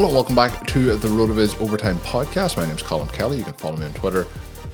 Hello, 0.00 0.14
welcome 0.14 0.34
back 0.34 0.66
to 0.68 0.96
the 0.96 1.08
RotoViz 1.08 1.60
Overtime 1.60 1.98
Podcast. 1.98 2.56
My 2.56 2.64
name 2.64 2.74
is 2.74 2.82
Colm 2.82 3.12
Kelly. 3.12 3.36
You 3.36 3.44
can 3.44 3.52
follow 3.52 3.76
me 3.76 3.84
on 3.84 3.92
Twitter 3.92 4.26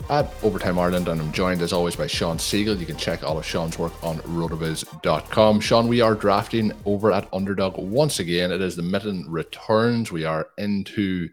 at 0.08 0.32
Overtime 0.44 0.78
Ireland, 0.78 1.08
and 1.08 1.20
I'm 1.20 1.32
joined 1.32 1.62
as 1.62 1.72
always 1.72 1.96
by 1.96 2.06
Sean 2.06 2.38
Siegele. 2.38 2.78
You 2.78 2.86
can 2.86 2.96
check 2.96 3.24
all 3.24 3.36
of 3.36 3.44
Shawn's 3.44 3.76
work 3.76 3.92
on 4.04 4.18
rotoviz.com. 4.18 5.58
Sean, 5.58 5.88
we 5.88 6.00
are 6.00 6.14
drafting 6.14 6.70
over 6.84 7.10
at 7.10 7.28
Underdog 7.32 7.76
once 7.76 8.20
again. 8.20 8.52
It 8.52 8.60
is 8.60 8.76
the 8.76 8.82
mitten 8.82 9.26
returns. 9.28 10.12
We 10.12 10.24
are 10.24 10.46
into 10.58 11.28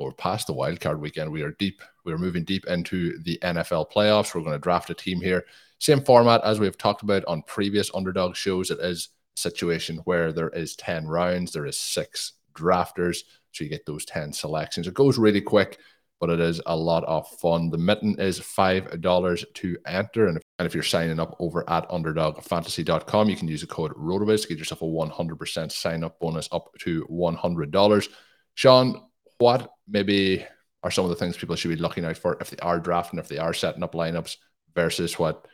or 0.00 0.12
past 0.12 0.48
the 0.48 0.52
wildcard 0.52 0.98
weekend. 0.98 1.30
We 1.30 1.42
are 1.42 1.52
deep. 1.52 1.80
We 2.04 2.12
are 2.12 2.18
moving 2.18 2.42
deep 2.42 2.66
into 2.66 3.16
the 3.22 3.38
NFL 3.44 3.92
playoffs. 3.92 4.34
We're 4.34 4.40
going 4.40 4.54
to 4.54 4.58
draft 4.58 4.90
a 4.90 4.94
team 4.94 5.20
here. 5.20 5.44
Same 5.78 6.02
format 6.02 6.40
as 6.42 6.58
we've 6.58 6.76
talked 6.76 7.04
about 7.04 7.24
on 7.26 7.42
previous 7.42 7.92
underdog 7.94 8.34
shows. 8.34 8.72
It 8.72 8.80
is 8.80 9.10
a 9.36 9.40
situation 9.40 9.98
where 9.98 10.32
there 10.32 10.50
is 10.50 10.74
10 10.74 11.06
rounds, 11.06 11.52
there 11.52 11.66
is 11.66 11.78
six 11.78 12.32
drafters. 12.56 13.18
So 13.52 13.64
you 13.64 13.70
get 13.70 13.86
those 13.86 14.04
10 14.04 14.32
selections. 14.32 14.86
It 14.86 14.94
goes 14.94 15.18
really 15.18 15.40
quick 15.40 15.78
but 16.20 16.30
it 16.30 16.40
is 16.40 16.60
a 16.66 16.76
lot 16.76 17.04
of 17.04 17.28
fun. 17.28 17.70
The 17.70 17.78
mitten 17.78 18.18
is 18.18 18.40
$5 18.40 19.44
to 19.54 19.76
enter. 19.86 20.28
And 20.28 20.38
if, 20.38 20.42
and 20.58 20.66
if 20.66 20.74
you're 20.74 20.82
signing 20.82 21.20
up 21.20 21.36
over 21.38 21.68
at 21.68 21.88
underdogfantasy.com, 21.90 23.28
you 23.28 23.36
can 23.36 23.48
use 23.48 23.60
the 23.60 23.66
code 23.66 23.92
RotoViz 23.92 24.42
to 24.42 24.48
get 24.48 24.58
yourself 24.58 24.82
a 24.82 24.86
100% 24.86 25.72
sign 25.72 26.04
up 26.04 26.18
bonus 26.18 26.48
up 26.52 26.70
to 26.80 27.04
$100. 27.10 28.08
Sean, 28.54 29.02
what 29.38 29.70
maybe 29.86 30.46
are 30.82 30.90
some 30.90 31.04
of 31.04 31.10
the 31.10 31.16
things 31.16 31.36
people 31.36 31.56
should 31.56 31.68
be 31.68 31.76
looking 31.76 32.04
out 32.04 32.16
for 32.16 32.38
if 32.40 32.50
they 32.50 32.58
are 32.58 32.80
drafting, 32.80 33.18
if 33.18 33.28
they 33.28 33.38
are 33.38 33.52
setting 33.52 33.82
up 33.82 33.92
lineups 33.92 34.36
versus 34.74 35.18
what 35.18 35.46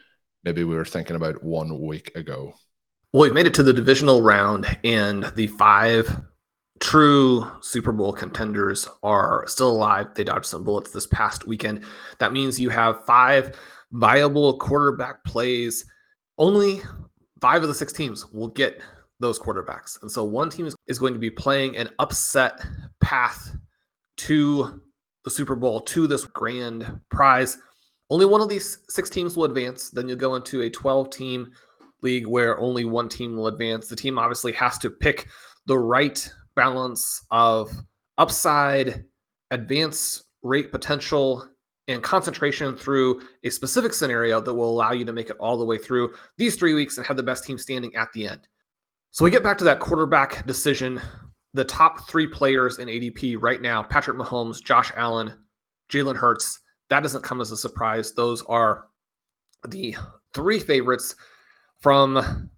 maybe 0.44 0.62
we 0.62 0.76
were 0.76 0.84
thinking 0.84 1.16
about 1.16 1.42
one 1.42 1.80
week 1.80 2.14
ago? 2.14 2.54
Well, 3.12 3.22
we've 3.22 3.34
made 3.34 3.46
it 3.46 3.54
to 3.54 3.62
the 3.62 3.74
divisional 3.74 4.22
round, 4.22 4.78
and 4.84 5.24
the 5.34 5.48
five 5.48 6.22
true 6.82 7.48
Super 7.60 7.93
Bowl 7.93 8.12
contenders 8.12 8.88
are 9.04 9.44
still 9.47 9.70
alive. 9.70 10.09
They 10.15 10.25
dodged 10.25 10.47
some 10.47 10.65
bullets 10.65 10.91
this 10.91 11.06
past 11.06 11.47
weekend. 11.47 11.84
That 12.19 12.32
means 12.32 12.59
you 12.59 12.70
have 12.70 13.04
five 13.06 13.56
viable 13.93 14.59
quarterback 14.59 15.22
plays. 15.25 15.84
Only 16.38 16.82
five 17.41 17.62
of 17.62 17.69
the 17.69 17.75
six 17.75 17.92
teams 17.92 18.26
will 18.32 18.48
get 18.48 18.82
those 19.21 19.38
quarterbacks. 19.38 20.03
And 20.03 20.10
so 20.10 20.25
one 20.25 20.50
team 20.50 20.69
is 20.88 20.98
going 20.98 21.12
to 21.12 21.21
be 21.21 21.31
playing 21.31 21.76
an 21.76 21.88
upset 22.00 22.60
path 23.00 23.56
to 24.19 24.82
the 25.25 25.31
Super 25.31 25.54
Bowl, 25.54 25.81
to 25.82 26.09
this 26.09 26.25
grand 26.25 27.00
prize. 27.10 27.59
Only 28.10 28.26
one 28.26 28.41
of 28.41 28.48
these 28.48 28.78
six 28.88 29.09
teams 29.09 29.37
will 29.37 29.44
advance. 29.44 29.91
Then 29.91 30.09
you'll 30.09 30.19
go 30.19 30.34
into 30.34 30.62
a 30.62 30.71
12 30.71 31.10
team 31.10 31.53
league 32.03 32.26
where 32.26 32.59
only 32.59 32.84
one 32.84 33.09
team 33.09 33.37
will 33.37 33.47
advance. 33.47 33.87
The 33.87 33.94
team 33.94 34.19
obviously 34.19 34.50
has 34.54 34.78
to 34.78 34.91
pick 34.91 35.28
the 35.66 35.78
right 35.78 36.28
balance 36.54 37.24
of 37.30 37.70
upside, 38.18 39.04
advance 39.50 40.24
rate 40.42 40.72
potential, 40.72 41.48
and 41.88 42.02
concentration 42.02 42.76
through 42.76 43.22
a 43.44 43.50
specific 43.50 43.92
scenario 43.92 44.40
that 44.40 44.54
will 44.54 44.70
allow 44.70 44.92
you 44.92 45.04
to 45.04 45.12
make 45.12 45.30
it 45.30 45.36
all 45.38 45.56
the 45.56 45.64
way 45.64 45.78
through 45.78 46.14
these 46.36 46.56
three 46.56 46.74
weeks 46.74 46.96
and 46.96 47.06
have 47.06 47.16
the 47.16 47.22
best 47.22 47.44
team 47.44 47.58
standing 47.58 47.94
at 47.96 48.12
the 48.12 48.28
end. 48.28 48.46
So 49.10 49.24
we 49.24 49.30
get 49.30 49.42
back 49.42 49.58
to 49.58 49.64
that 49.64 49.80
quarterback 49.80 50.46
decision. 50.46 51.00
The 51.54 51.64
top 51.64 52.08
three 52.08 52.26
players 52.26 52.78
in 52.78 52.88
ADP 52.88 53.36
right 53.41 53.60
now 53.60 53.82
Patrick 53.82 54.16
Mahomes, 54.16 54.62
Josh 54.62 54.91
Allen, 54.96 55.34
Jalen 55.91 56.16
Hurts. 56.16 56.60
That 56.88 57.02
doesn't 57.02 57.22
come 57.22 57.41
as 57.41 57.50
a 57.50 57.56
surprise. 57.56 58.14
Those 58.14 58.42
are 58.42 58.86
the 59.68 59.96
three 60.32 60.58
favorites 60.58 61.14
from 61.80 62.50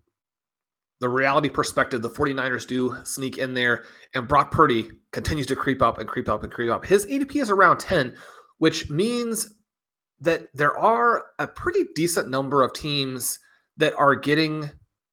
the 1.05 1.09
reality 1.11 1.51
perspective, 1.51 2.01
the 2.01 2.09
49ers 2.09 2.67
do 2.67 2.97
sneak 3.05 3.37
in 3.37 3.53
there, 3.53 3.85
and 4.15 4.27
Brock 4.27 4.51
Purdy 4.51 4.91
continues 5.13 5.47
to 5.49 5.55
creep 5.55 5.83
up 5.83 5.99
and 5.99 6.09
creep 6.09 6.31
up 6.31 6.45
and 6.45 6.51
creep 6.51 6.71
up. 6.71 6.83
His 6.83 7.05
ADP 7.05 7.43
is 7.43 7.51
around 7.51 7.77
10, 7.77 8.17
which 8.57 8.89
means 8.89 9.53
that 10.23 10.47
there 10.55 10.79
are 10.79 11.27
a 11.39 11.47
pretty 11.47 11.85
decent 11.95 12.31
number 12.31 12.63
of 12.63 12.73
teams 12.73 13.39
that 13.77 13.93
are 13.97 14.15
getting 14.15 14.71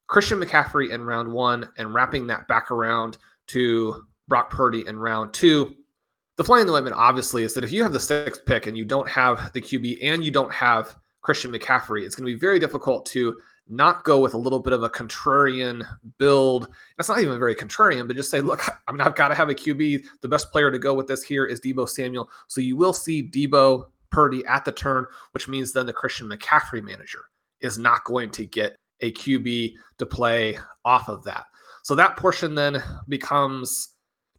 Christian 0.08 0.40
McCaffrey 0.40 0.92
in 0.92 1.04
round 1.04 1.30
one 1.30 1.68
and 1.78 1.94
wrapping 1.94 2.26
that 2.28 2.48
back 2.48 2.72
around 2.72 3.18
to 3.48 4.06
Brock 4.30 4.50
Purdy 4.50 4.88
in 4.88 4.98
round 4.98 5.34
two. 5.34 5.76
The 6.38 6.46
fly 6.46 6.62
in 6.62 6.68
the 6.68 6.72
limit, 6.72 6.94
obviously, 6.94 7.44
is 7.44 7.54
that 7.56 7.66
if 7.66 7.74
you 7.74 7.84
have 7.84 7.92
the 7.92 8.00
sixth 8.00 8.46
pick 8.46 8.66
and 8.66 8.78
you 8.78 8.86
don't 8.86 9.10
have 9.10 9.52
the 9.52 9.62
QB 9.62 9.98
and 10.02 10.24
you 10.24 10.32
don't 10.32 10.54
have 10.54 10.96
Christian 11.20 11.52
McCaffrey, 11.52 12.06
it's 12.06 12.16
going 12.16 12.26
to 12.26 12.34
be 12.34 12.40
very 12.40 12.60
difficult 12.60 13.06
to 13.08 13.36
not 13.72 14.04
go 14.04 14.20
with 14.20 14.34
a 14.34 14.38
little 14.38 14.60
bit 14.60 14.74
of 14.74 14.84
a 14.84 14.90
contrarian 14.90 15.86
build. 16.18 16.68
That's 16.98 17.10
not 17.10 17.22
even 17.22 17.40
very 17.40 17.56
contrarian, 17.56 18.08
but 18.08 18.16
just 18.16 18.30
say, 18.30 18.42
look, 18.42 18.62
I 18.88 18.92
mean, 18.92 19.02
I've 19.02 19.16
got 19.16 19.30
to 19.30 19.36
have 19.36 19.50
a 19.50 19.56
QB. 19.56 20.04
The 20.22 20.28
best 20.28 20.52
player 20.52 20.72
to 20.72 20.80
go 20.80 20.94
with 20.94 21.08
this 21.08 21.24
here 21.24 21.46
is 21.46 21.62
Deebo 21.62 21.88
Samuel. 21.88 22.30
So 22.48 22.62
you 22.62 22.76
will 22.76 22.94
see 22.94 23.24
Deebo 23.24 23.86
Purdy 24.10 24.46
at 24.46 24.66
the 24.66 24.72
turn, 24.72 25.06
which 25.32 25.48
means 25.48 25.72
then 25.72 25.86
the 25.86 25.94
Christian 25.94 26.28
McCaffrey 26.30 26.84
manager 26.84 27.26
is 27.62 27.78
not 27.78 28.04
going 28.04 28.30
to 28.32 28.46
get 28.46 28.76
a 29.02 29.12
QB 29.14 29.74
to 29.98 30.06
play 30.06 30.58
off 30.86 31.10
of 31.10 31.24
that. 31.24 31.46
So 31.84 31.96
that 31.96 32.18
portion 32.18 32.54
then 32.54 32.84
becomes 33.08 33.90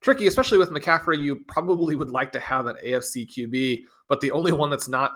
tricky, 0.01 0.27
especially 0.27 0.59
with 0.59 0.71
McCaffrey. 0.71 1.23
You 1.23 1.37
probably 1.49 1.97
would 1.97 2.11
like 2.11 2.33
to 2.33 2.41
have 2.41 2.67
an 2.67 2.77
AFC 2.85 3.29
QB, 3.29 3.85
but 4.09 4.21
the 4.21 4.31
only 4.31 4.53
one 4.53 4.71
that's 4.71 4.89
not 4.89 5.13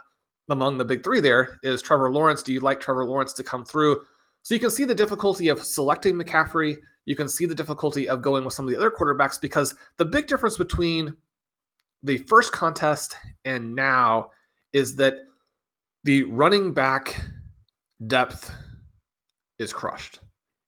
among 0.48 0.78
the 0.78 0.84
big 0.84 1.02
three 1.02 1.20
there 1.20 1.58
is 1.62 1.82
Trevor 1.82 2.10
Lawrence. 2.10 2.42
Do 2.42 2.52
you 2.52 2.60
like 2.60 2.80
Trevor 2.80 3.04
Lawrence 3.04 3.32
to 3.34 3.42
come 3.42 3.64
through? 3.64 4.02
So 4.42 4.54
you 4.54 4.60
can 4.60 4.70
see 4.70 4.84
the 4.84 4.94
difficulty 4.94 5.48
of 5.48 5.62
selecting 5.62 6.14
McCaffrey. 6.14 6.76
You 7.04 7.16
can 7.16 7.28
see 7.28 7.46
the 7.46 7.54
difficulty 7.54 8.08
of 8.08 8.22
going 8.22 8.44
with 8.44 8.54
some 8.54 8.64
of 8.64 8.70
the 8.70 8.76
other 8.76 8.90
quarterbacks 8.90 9.40
because 9.40 9.74
the 9.96 10.04
big 10.04 10.26
difference 10.26 10.56
between 10.56 11.16
the 12.02 12.18
first 12.18 12.52
contest 12.52 13.16
and 13.44 13.74
now 13.74 14.30
is 14.72 14.94
that 14.96 15.14
the 16.04 16.22
running 16.24 16.72
back 16.72 17.20
depth 18.06 18.52
is 19.58 19.72
crushed. 19.72 20.20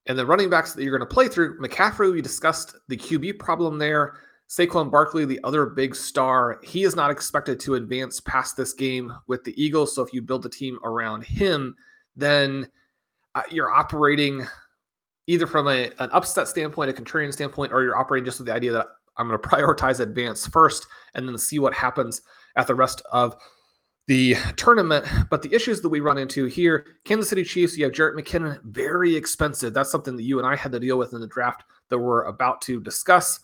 And 0.06 0.18
the 0.18 0.26
running 0.26 0.48
backs 0.48 0.72
that 0.72 0.82
you're 0.82 0.96
going 0.96 1.08
to 1.08 1.14
play 1.14 1.28
through, 1.28 1.60
McCaffrey, 1.60 2.12
we 2.12 2.22
discussed 2.22 2.74
the 2.88 2.96
QB 2.96 3.38
problem 3.38 3.78
there. 3.78 4.14
Saquon 4.48 4.90
Barkley, 4.90 5.26
the 5.26 5.40
other 5.44 5.66
big 5.66 5.94
star, 5.94 6.58
he 6.62 6.84
is 6.84 6.96
not 6.96 7.10
expected 7.10 7.60
to 7.60 7.74
advance 7.74 8.18
past 8.20 8.56
this 8.56 8.72
game 8.72 9.12
with 9.26 9.44
the 9.44 9.62
Eagles. 9.62 9.94
So 9.94 10.02
if 10.02 10.14
you 10.14 10.22
build 10.22 10.46
a 10.46 10.48
team 10.48 10.78
around 10.84 11.22
him, 11.24 11.76
then 12.16 12.66
uh, 13.34 13.42
you're 13.50 13.70
operating 13.70 14.46
either 15.26 15.46
from 15.46 15.68
a, 15.68 15.90
an 15.98 16.08
upset 16.12 16.48
standpoint, 16.48 16.88
a 16.88 16.92
contrarian 16.94 17.32
standpoint, 17.32 17.72
or 17.72 17.82
you're 17.82 17.98
operating 17.98 18.24
just 18.24 18.38
with 18.38 18.46
the 18.46 18.54
idea 18.54 18.72
that 18.72 18.86
I'm 19.18 19.28
going 19.28 19.38
to 19.38 19.48
prioritize 19.48 20.00
advance 20.00 20.46
first 20.46 20.86
and 21.14 21.28
then 21.28 21.36
see 21.36 21.58
what 21.58 21.74
happens 21.74 22.22
at 22.56 22.66
the 22.66 22.74
rest 22.74 23.02
of 23.12 23.36
the 24.06 24.36
tournament. 24.56 25.04
But 25.28 25.42
the 25.42 25.54
issues 25.54 25.82
that 25.82 25.90
we 25.90 26.00
run 26.00 26.16
into 26.16 26.46
here, 26.46 26.86
Kansas 27.04 27.28
City 27.28 27.44
Chiefs, 27.44 27.76
you 27.76 27.84
have 27.84 27.92
Jerick 27.92 28.14
McKinnon, 28.14 28.62
very 28.64 29.14
expensive. 29.14 29.74
That's 29.74 29.90
something 29.90 30.16
that 30.16 30.22
you 30.22 30.38
and 30.38 30.46
I 30.46 30.56
had 30.56 30.72
to 30.72 30.80
deal 30.80 30.96
with 30.96 31.12
in 31.12 31.20
the 31.20 31.26
draft 31.26 31.64
that 31.90 31.98
we're 31.98 32.24
about 32.24 32.62
to 32.62 32.80
discuss. 32.80 33.40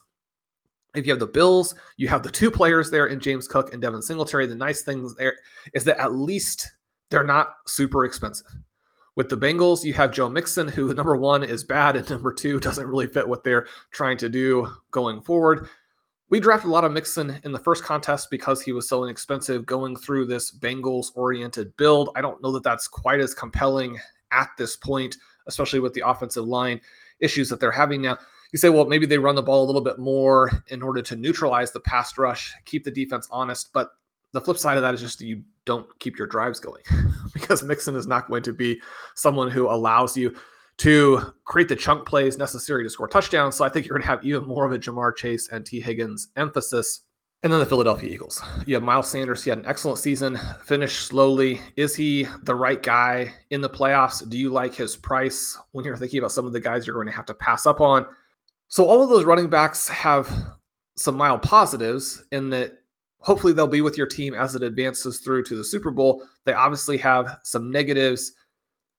If 0.94 1.06
you 1.06 1.12
have 1.12 1.20
the 1.20 1.26
Bills, 1.26 1.74
you 1.96 2.08
have 2.08 2.22
the 2.22 2.30
two 2.30 2.50
players 2.50 2.90
there 2.90 3.06
in 3.06 3.20
James 3.20 3.48
Cook 3.48 3.72
and 3.72 3.82
Devin 3.82 4.02
Singletary. 4.02 4.46
The 4.46 4.54
nice 4.54 4.82
thing 4.82 5.08
there 5.18 5.36
is 5.72 5.84
that 5.84 5.98
at 5.98 6.12
least 6.12 6.72
they're 7.10 7.24
not 7.24 7.54
super 7.66 8.04
expensive. 8.04 8.46
With 9.16 9.28
the 9.28 9.36
Bengals, 9.36 9.84
you 9.84 9.92
have 9.94 10.10
Joe 10.10 10.28
Mixon, 10.28 10.66
who 10.66 10.92
number 10.92 11.16
one 11.16 11.44
is 11.44 11.62
bad, 11.62 11.96
and 11.96 12.08
number 12.10 12.32
two 12.32 12.58
doesn't 12.58 12.86
really 12.86 13.06
fit 13.06 13.28
what 13.28 13.44
they're 13.44 13.66
trying 13.92 14.16
to 14.18 14.28
do 14.28 14.68
going 14.90 15.20
forward. 15.20 15.68
We 16.30 16.40
drafted 16.40 16.68
a 16.68 16.72
lot 16.72 16.84
of 16.84 16.92
Mixon 16.92 17.38
in 17.44 17.52
the 17.52 17.58
first 17.58 17.84
contest 17.84 18.30
because 18.30 18.60
he 18.62 18.72
was 18.72 18.88
so 18.88 19.04
inexpensive 19.04 19.66
going 19.66 19.94
through 19.94 20.26
this 20.26 20.50
Bengals 20.50 21.12
oriented 21.14 21.76
build. 21.76 22.10
I 22.16 22.22
don't 22.22 22.42
know 22.42 22.50
that 22.52 22.62
that's 22.62 22.88
quite 22.88 23.20
as 23.20 23.34
compelling 23.34 24.00
at 24.32 24.50
this 24.58 24.74
point, 24.74 25.16
especially 25.46 25.80
with 25.80 25.92
the 25.92 26.08
offensive 26.08 26.46
line 26.46 26.80
issues 27.20 27.48
that 27.50 27.60
they're 27.60 27.70
having 27.70 28.02
now. 28.02 28.18
You 28.54 28.58
say, 28.58 28.68
well, 28.68 28.84
maybe 28.84 29.04
they 29.04 29.18
run 29.18 29.34
the 29.34 29.42
ball 29.42 29.64
a 29.64 29.66
little 29.66 29.80
bit 29.80 29.98
more 29.98 30.62
in 30.68 30.80
order 30.80 31.02
to 31.02 31.16
neutralize 31.16 31.72
the 31.72 31.80
pass 31.80 32.16
rush, 32.16 32.54
keep 32.64 32.84
the 32.84 32.90
defense 32.92 33.26
honest. 33.32 33.72
But 33.72 33.90
the 34.30 34.40
flip 34.40 34.58
side 34.58 34.76
of 34.76 34.84
that 34.84 34.94
is 34.94 35.00
just 35.00 35.20
you 35.20 35.42
don't 35.64 35.88
keep 35.98 36.16
your 36.16 36.28
drives 36.28 36.60
going 36.60 36.84
because 37.34 37.64
Mixon 37.64 37.96
is 37.96 38.06
not 38.06 38.28
going 38.28 38.44
to 38.44 38.52
be 38.52 38.80
someone 39.16 39.50
who 39.50 39.68
allows 39.68 40.16
you 40.16 40.36
to 40.76 41.34
create 41.44 41.68
the 41.68 41.74
chunk 41.74 42.06
plays 42.06 42.38
necessary 42.38 42.84
to 42.84 42.90
score 42.90 43.08
touchdowns. 43.08 43.56
So 43.56 43.64
I 43.64 43.68
think 43.68 43.86
you're 43.86 43.98
going 43.98 44.02
to 44.02 44.08
have 44.08 44.24
even 44.24 44.44
more 44.44 44.64
of 44.64 44.70
a 44.70 44.78
Ja'Marr 44.78 45.16
Chase 45.16 45.48
and 45.48 45.66
Tee 45.66 45.80
Higgins 45.80 46.28
emphasis. 46.36 47.00
And 47.42 47.52
then 47.52 47.58
the 47.58 47.66
Philadelphia 47.66 48.08
Eagles. 48.08 48.40
You 48.66 48.76
have 48.76 48.84
Miles 48.84 49.10
Sanders. 49.10 49.42
He 49.42 49.50
had 49.50 49.58
an 49.58 49.66
excellent 49.66 49.98
season, 49.98 50.38
finished 50.62 51.08
slowly. 51.08 51.60
Is 51.74 51.96
he 51.96 52.28
the 52.44 52.54
right 52.54 52.80
guy 52.80 53.34
in 53.50 53.60
the 53.60 53.68
playoffs? 53.68 54.28
Do 54.28 54.38
you 54.38 54.50
like 54.50 54.76
his 54.76 54.94
price 54.94 55.58
when 55.72 55.84
you're 55.84 55.96
thinking 55.96 56.20
about 56.20 56.30
some 56.30 56.46
of 56.46 56.52
the 56.52 56.60
guys 56.60 56.86
you're 56.86 56.94
going 56.94 57.08
to 57.08 57.12
have 57.12 57.26
to 57.26 57.34
pass 57.34 57.66
up 57.66 57.80
on? 57.80 58.06
So 58.74 58.86
all 58.86 59.04
of 59.04 59.08
those 59.08 59.24
running 59.24 59.48
backs 59.48 59.86
have 59.86 60.28
some 60.96 61.16
mild 61.16 61.42
positives 61.42 62.24
in 62.32 62.50
that 62.50 62.72
hopefully 63.20 63.52
they'll 63.52 63.68
be 63.68 63.82
with 63.82 63.96
your 63.96 64.08
team 64.08 64.34
as 64.34 64.56
it 64.56 64.64
advances 64.64 65.20
through 65.20 65.44
to 65.44 65.54
the 65.54 65.62
Super 65.62 65.92
Bowl. 65.92 66.26
They 66.44 66.54
obviously 66.54 66.96
have 66.96 67.38
some 67.44 67.70
negatives 67.70 68.32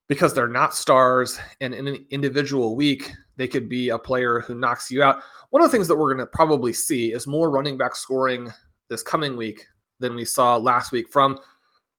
because 0.07 0.33
they're 0.33 0.47
not 0.47 0.75
stars 0.75 1.37
and 1.59 1.73
in 1.73 1.89
an 1.89 2.05
individual 2.09 2.77
week 2.77 3.11
they 3.35 3.49
could 3.49 3.67
be 3.67 3.89
a 3.89 3.99
player 3.99 4.39
who 4.39 4.55
knocks 4.55 4.89
you 4.89 5.03
out 5.03 5.21
one 5.49 5.61
of 5.61 5.69
the 5.69 5.75
things 5.75 5.89
that 5.89 5.97
we're 5.97 6.13
going 6.13 6.25
to 6.25 6.31
probably 6.31 6.71
see 6.71 7.11
is 7.11 7.27
more 7.27 7.49
running 7.49 7.77
back 7.77 7.97
scoring 7.97 8.49
this 8.89 9.03
coming 9.03 9.35
week 9.35 9.65
than 9.99 10.15
we 10.15 10.23
saw 10.23 10.55
last 10.55 10.93
week 10.93 11.09
from 11.11 11.37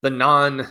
the 0.00 0.08
non 0.08 0.66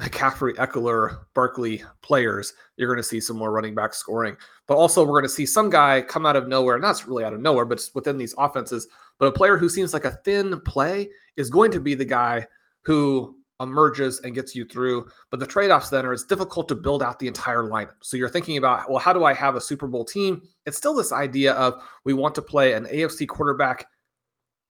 McCaffrey, 0.00 0.54
Ekeler, 0.56 1.18
Barkley 1.34 1.82
players. 2.02 2.52
You're 2.76 2.88
going 2.88 3.02
to 3.02 3.08
see 3.08 3.20
some 3.20 3.36
more 3.36 3.52
running 3.52 3.74
back 3.74 3.94
scoring, 3.94 4.36
but 4.66 4.76
also 4.76 5.02
we're 5.02 5.20
going 5.20 5.24
to 5.24 5.28
see 5.28 5.46
some 5.46 5.70
guy 5.70 6.02
come 6.02 6.26
out 6.26 6.36
of 6.36 6.48
nowhere. 6.48 6.78
Not 6.78 7.06
really 7.06 7.24
out 7.24 7.32
of 7.32 7.40
nowhere, 7.40 7.64
but 7.64 7.88
within 7.94 8.18
these 8.18 8.34
offenses. 8.36 8.88
But 9.18 9.26
a 9.26 9.32
player 9.32 9.56
who 9.56 9.68
seems 9.68 9.92
like 9.92 10.04
a 10.04 10.18
thin 10.24 10.60
play 10.62 11.08
is 11.36 11.50
going 11.50 11.70
to 11.70 11.80
be 11.80 11.94
the 11.94 12.04
guy 12.04 12.46
who 12.82 13.36
emerges 13.60 14.20
and 14.20 14.34
gets 14.34 14.54
you 14.54 14.64
through. 14.64 15.08
But 15.30 15.38
the 15.38 15.46
trade 15.46 15.70
offs 15.70 15.90
then 15.90 16.04
are 16.04 16.12
it's 16.12 16.24
difficult 16.24 16.68
to 16.68 16.74
build 16.74 17.02
out 17.02 17.18
the 17.18 17.28
entire 17.28 17.62
lineup. 17.62 17.94
So 18.02 18.16
you're 18.16 18.28
thinking 18.28 18.56
about, 18.56 18.90
well, 18.90 18.98
how 18.98 19.12
do 19.12 19.24
I 19.24 19.32
have 19.34 19.54
a 19.54 19.60
Super 19.60 19.86
Bowl 19.86 20.04
team? 20.04 20.42
It's 20.66 20.76
still 20.76 20.94
this 20.94 21.12
idea 21.12 21.52
of 21.52 21.82
we 22.04 22.14
want 22.14 22.34
to 22.34 22.42
play 22.42 22.72
an 22.72 22.86
AFC 22.86 23.28
quarterback, 23.28 23.86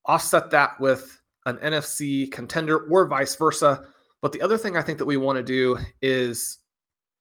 offset 0.04 0.50
that 0.50 0.78
with 0.80 1.18
an 1.46 1.56
NFC 1.58 2.30
contender 2.30 2.78
or 2.90 3.06
vice 3.06 3.36
versa. 3.36 3.86
But 4.24 4.32
the 4.32 4.40
other 4.40 4.56
thing 4.56 4.74
I 4.74 4.80
think 4.80 4.96
that 4.96 5.04
we 5.04 5.18
want 5.18 5.36
to 5.36 5.42
do 5.42 5.76
is 6.00 6.60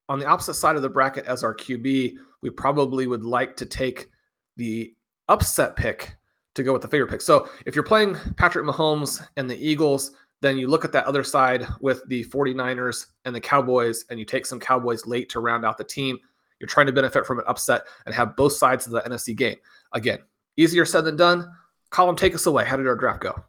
on 0.08 0.20
the 0.20 0.26
opposite 0.26 0.54
side 0.54 0.78
of 0.78 0.82
the 0.82 0.90
bracket 0.90 1.26
as 1.26 1.44
our 1.44 1.54
QB, 1.54 2.14
we 2.42 2.50
probably 2.50 3.08
would 3.08 3.26
like 3.26 3.58
to 3.58 3.66
take 3.66 4.08
the 4.56 4.96
upset 5.28 5.76
pick 5.76 6.16
to 6.56 6.64
go 6.64 6.72
with 6.72 6.82
the 6.82 6.88
favorite 6.88 7.10
pick. 7.10 7.20
So 7.20 7.50
if 7.66 7.76
you're 7.76 7.84
playing 7.84 8.16
Patrick 8.38 8.66
Mahomes 8.66 9.22
and 9.36 9.50
the 9.50 9.58
Eagles, 9.58 10.12
then 10.40 10.58
you 10.58 10.70
look 10.70 10.86
at 10.86 10.94
that 10.94 11.06
other 11.06 11.26
side 11.26 11.68
with 11.82 12.08
the 12.08 12.24
49ers 12.24 13.08
and 13.26 13.36
the 13.36 13.42
Cowboys, 13.42 14.06
and 14.10 14.18
you 14.18 14.24
take 14.24 14.46
some 14.46 14.62
Cowboys 14.62 15.06
late 15.06 15.28
to 15.32 15.42
round 15.42 15.66
out 15.66 15.78
the 15.78 15.84
team. 15.84 16.18
You're 16.62 16.70
trying 16.70 16.88
to 16.88 16.94
benefit 16.94 17.26
from 17.26 17.40
an 17.40 17.46
upset 17.50 17.82
and 18.06 18.16
have 18.16 18.38
both 18.38 18.54
sides 18.54 18.86
of 18.86 18.94
the 18.94 19.02
NFC 19.02 19.36
game. 19.36 19.58
Again, 19.92 20.20
easier 20.56 20.86
said 20.86 21.04
than 21.04 21.18
done. 21.18 21.52
Colm, 21.92 22.16
take 22.16 22.34
us 22.34 22.46
away. 22.46 22.64
How 22.64 22.78
did 22.78 22.88
our 22.88 22.96
draft 22.96 23.20
go? 23.20 23.44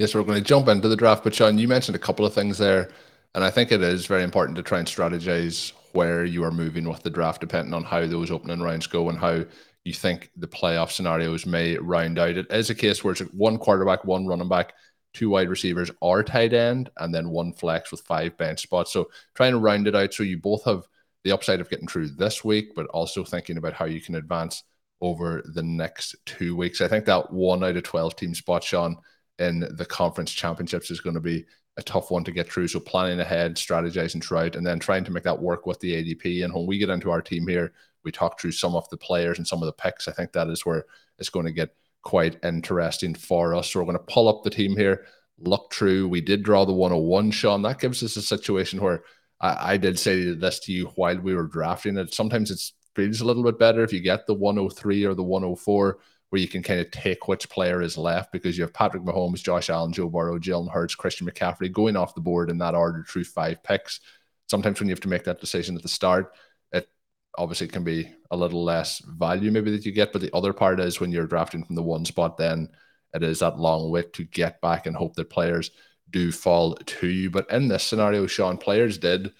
Yes, 0.00 0.14
we're 0.14 0.22
going 0.22 0.38
to 0.38 0.48
jump 0.48 0.66
into 0.68 0.88
the 0.88 0.96
draft. 0.96 1.22
But 1.22 1.34
Sean, 1.34 1.58
you 1.58 1.68
mentioned 1.68 1.94
a 1.94 1.98
couple 1.98 2.24
of 2.24 2.32
things 2.32 2.56
there. 2.56 2.88
And 3.34 3.44
I 3.44 3.50
think 3.50 3.70
it 3.70 3.82
is 3.82 4.06
very 4.06 4.22
important 4.22 4.56
to 4.56 4.62
try 4.62 4.78
and 4.78 4.88
strategize 4.88 5.74
where 5.92 6.24
you 6.24 6.42
are 6.42 6.50
moving 6.50 6.88
with 6.88 7.02
the 7.02 7.10
draft, 7.10 7.42
depending 7.42 7.74
on 7.74 7.84
how 7.84 8.06
those 8.06 8.30
opening 8.30 8.62
rounds 8.62 8.86
go 8.86 9.10
and 9.10 9.18
how 9.18 9.44
you 9.84 9.92
think 9.92 10.30
the 10.38 10.48
playoff 10.48 10.90
scenarios 10.90 11.44
may 11.44 11.76
round 11.76 12.18
out. 12.18 12.38
It 12.38 12.46
is 12.50 12.70
a 12.70 12.74
case 12.74 13.04
where 13.04 13.12
it's 13.12 13.20
one 13.34 13.58
quarterback, 13.58 14.06
one 14.06 14.26
running 14.26 14.48
back, 14.48 14.72
two 15.12 15.28
wide 15.28 15.50
receivers 15.50 15.90
are 16.00 16.22
tight 16.22 16.54
end, 16.54 16.88
and 16.96 17.14
then 17.14 17.28
one 17.28 17.52
flex 17.52 17.90
with 17.90 18.00
five 18.00 18.38
bench 18.38 18.62
spots. 18.62 18.94
So 18.94 19.10
trying 19.34 19.52
to 19.52 19.58
round 19.58 19.86
it 19.86 19.94
out 19.94 20.14
so 20.14 20.22
you 20.22 20.38
both 20.38 20.64
have 20.64 20.84
the 21.24 21.32
upside 21.32 21.60
of 21.60 21.68
getting 21.68 21.88
through 21.88 22.08
this 22.12 22.42
week, 22.42 22.74
but 22.74 22.86
also 22.86 23.22
thinking 23.22 23.58
about 23.58 23.74
how 23.74 23.84
you 23.84 24.00
can 24.00 24.14
advance 24.14 24.62
over 25.02 25.42
the 25.44 25.62
next 25.62 26.16
two 26.24 26.56
weeks. 26.56 26.80
I 26.80 26.88
think 26.88 27.04
that 27.04 27.30
one 27.30 27.62
out 27.62 27.76
of 27.76 27.82
12 27.82 28.16
team 28.16 28.34
spot, 28.34 28.64
Sean, 28.64 28.96
in 29.40 29.66
the 29.72 29.86
conference 29.86 30.30
championships 30.30 30.90
is 30.90 31.00
going 31.00 31.14
to 31.14 31.20
be 31.20 31.44
a 31.76 31.82
tough 31.82 32.10
one 32.10 32.22
to 32.24 32.32
get 32.32 32.50
through. 32.50 32.68
So 32.68 32.78
planning 32.78 33.20
ahead, 33.20 33.56
strategizing 33.56 34.22
throughout, 34.22 34.54
and 34.54 34.66
then 34.66 34.78
trying 34.78 35.04
to 35.04 35.10
make 35.10 35.24
that 35.24 35.40
work 35.40 35.66
with 35.66 35.80
the 35.80 35.92
ADP. 35.92 36.44
And 36.44 36.54
when 36.54 36.66
we 36.66 36.78
get 36.78 36.90
into 36.90 37.10
our 37.10 37.22
team 37.22 37.48
here, 37.48 37.72
we 38.04 38.12
talk 38.12 38.38
through 38.38 38.52
some 38.52 38.74
of 38.74 38.88
the 38.90 38.96
players 38.96 39.38
and 39.38 39.46
some 39.46 39.62
of 39.62 39.66
the 39.66 39.72
picks. 39.72 40.06
I 40.06 40.12
think 40.12 40.32
that 40.32 40.48
is 40.48 40.64
where 40.64 40.84
it's 41.18 41.30
going 41.30 41.46
to 41.46 41.52
get 41.52 41.74
quite 42.02 42.42
interesting 42.44 43.14
for 43.14 43.54
us. 43.54 43.70
So 43.70 43.80
we're 43.80 43.86
going 43.86 43.98
to 43.98 44.12
pull 44.12 44.28
up 44.28 44.42
the 44.42 44.50
team 44.50 44.76
here, 44.76 45.06
look 45.38 45.72
through. 45.72 46.08
We 46.08 46.20
did 46.20 46.42
draw 46.42 46.64
the 46.64 46.72
101, 46.72 47.30
Sean. 47.30 47.62
That 47.62 47.80
gives 47.80 48.02
us 48.02 48.16
a 48.16 48.22
situation 48.22 48.80
where 48.80 49.02
I, 49.40 49.72
I 49.72 49.76
did 49.76 49.98
say 49.98 50.34
this 50.34 50.60
to 50.60 50.72
you 50.72 50.86
while 50.96 51.18
we 51.18 51.34
were 51.34 51.46
drafting 51.46 51.96
it. 51.98 52.14
Sometimes 52.14 52.50
it 52.50 52.60
feels 52.94 53.20
a 53.20 53.24
little 53.24 53.44
bit 53.44 53.58
better 53.58 53.82
if 53.82 53.92
you 53.92 54.00
get 54.00 54.26
the 54.26 54.34
103 54.34 55.04
or 55.04 55.14
the 55.14 55.22
104 55.22 55.98
where 56.30 56.40
you 56.40 56.48
can 56.48 56.62
kind 56.62 56.80
of 56.80 56.90
take 56.90 57.28
which 57.28 57.48
player 57.50 57.82
is 57.82 57.98
left 57.98 58.32
because 58.32 58.56
you 58.56 58.62
have 58.62 58.72
Patrick 58.72 59.02
Mahomes, 59.02 59.42
Josh 59.42 59.68
Allen, 59.68 59.92
Joe 59.92 60.08
Burrow, 60.08 60.38
Jalen 60.38 60.70
Hurts, 60.70 60.94
Christian 60.94 61.28
McCaffrey 61.28 61.70
going 61.70 61.96
off 61.96 62.14
the 62.14 62.20
board 62.20 62.50
in 62.50 62.58
that 62.58 62.74
order 62.74 63.04
through 63.06 63.24
five 63.24 63.62
picks. 63.62 64.00
Sometimes 64.48 64.80
when 64.80 64.88
you 64.88 64.92
have 64.92 65.00
to 65.00 65.08
make 65.08 65.24
that 65.24 65.40
decision 65.40 65.76
at 65.76 65.82
the 65.82 65.88
start, 65.88 66.32
it 66.72 66.88
obviously 67.36 67.66
can 67.66 67.82
be 67.82 68.12
a 68.30 68.36
little 68.36 68.64
less 68.64 69.00
value 69.00 69.50
maybe 69.50 69.72
that 69.72 69.84
you 69.84 69.92
get. 69.92 70.12
But 70.12 70.22
the 70.22 70.34
other 70.34 70.52
part 70.52 70.78
is 70.78 71.00
when 71.00 71.10
you're 71.10 71.26
drafting 71.26 71.64
from 71.64 71.74
the 71.74 71.82
one 71.82 72.04
spot, 72.04 72.36
then 72.36 72.68
it 73.12 73.24
is 73.24 73.40
that 73.40 73.58
long 73.58 73.90
wait 73.90 74.12
to 74.14 74.24
get 74.24 74.60
back 74.60 74.86
and 74.86 74.94
hope 74.94 75.16
that 75.16 75.30
players 75.30 75.72
do 76.10 76.30
fall 76.30 76.76
to 76.76 77.08
you. 77.08 77.28
But 77.30 77.50
in 77.50 77.66
this 77.66 77.82
scenario, 77.82 78.26
Sean, 78.28 78.56
players 78.56 78.98
did 78.98 79.32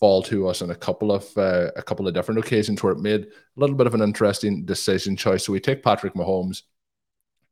fall 0.00 0.22
to 0.24 0.48
us 0.48 0.62
on 0.62 0.70
a 0.70 0.74
couple 0.74 1.12
of 1.12 1.26
uh, 1.36 1.70
a 1.76 1.82
couple 1.82 2.06
of 2.06 2.14
different 2.14 2.40
occasions 2.40 2.82
where 2.82 2.92
it 2.92 2.98
made 2.98 3.22
a 3.22 3.28
little 3.56 3.76
bit 3.76 3.86
of 3.86 3.94
an 3.94 4.02
interesting 4.02 4.64
decision 4.64 5.16
choice. 5.16 5.44
So 5.44 5.52
we 5.52 5.60
take 5.60 5.82
Patrick 5.82 6.14
Mahomes. 6.14 6.62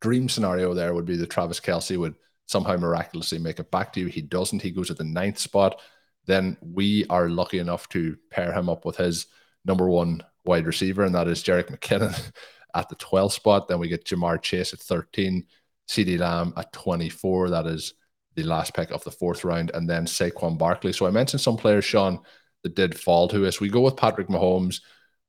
Dream 0.00 0.28
scenario 0.28 0.74
there 0.74 0.94
would 0.94 1.04
be 1.04 1.16
that 1.16 1.30
Travis 1.30 1.60
Kelce 1.60 1.96
would 1.96 2.16
somehow 2.46 2.76
miraculously 2.76 3.38
make 3.38 3.60
it 3.60 3.70
back 3.70 3.92
to 3.92 4.00
you. 4.00 4.06
He 4.06 4.20
doesn't. 4.20 4.62
He 4.62 4.70
goes 4.70 4.90
at 4.90 4.98
the 4.98 5.04
ninth 5.04 5.38
spot. 5.38 5.80
Then 6.26 6.56
we 6.60 7.06
are 7.08 7.28
lucky 7.28 7.58
enough 7.58 7.88
to 7.90 8.16
pair 8.30 8.52
him 8.52 8.68
up 8.68 8.84
with 8.84 8.96
his 8.96 9.26
number 9.64 9.88
one 9.88 10.22
wide 10.44 10.66
receiver, 10.66 11.04
and 11.04 11.14
that 11.14 11.28
is 11.28 11.42
Jerick 11.42 11.70
McKinnon 11.70 12.32
at 12.74 12.88
the 12.88 12.96
12th 12.96 13.32
spot. 13.32 13.68
Then 13.68 13.78
we 13.78 13.88
get 13.88 14.04
Ja'Marr 14.04 14.40
Chase 14.40 14.72
at 14.72 14.80
13, 14.80 15.44
CeeDee 15.88 16.18
Lamb 16.18 16.52
at 16.56 16.72
24. 16.72 17.50
That 17.50 17.66
is 17.66 17.94
the 18.34 18.42
last 18.42 18.74
pick 18.74 18.90
of 18.90 19.04
the 19.04 19.10
fourth 19.10 19.44
round, 19.44 19.70
and 19.74 19.88
then 19.88 20.06
Saquon 20.06 20.58
Barkley. 20.58 20.92
So 20.92 21.06
I 21.06 21.10
mentioned 21.10 21.40
some 21.40 21.56
players, 21.56 21.84
Sean, 21.84 22.20
that 22.62 22.74
did 22.74 22.98
fall 22.98 23.28
to 23.28 23.46
us. 23.46 23.60
We 23.60 23.68
go 23.68 23.80
with 23.80 23.96
Patrick 23.96 24.28
Mahomes. 24.28 24.80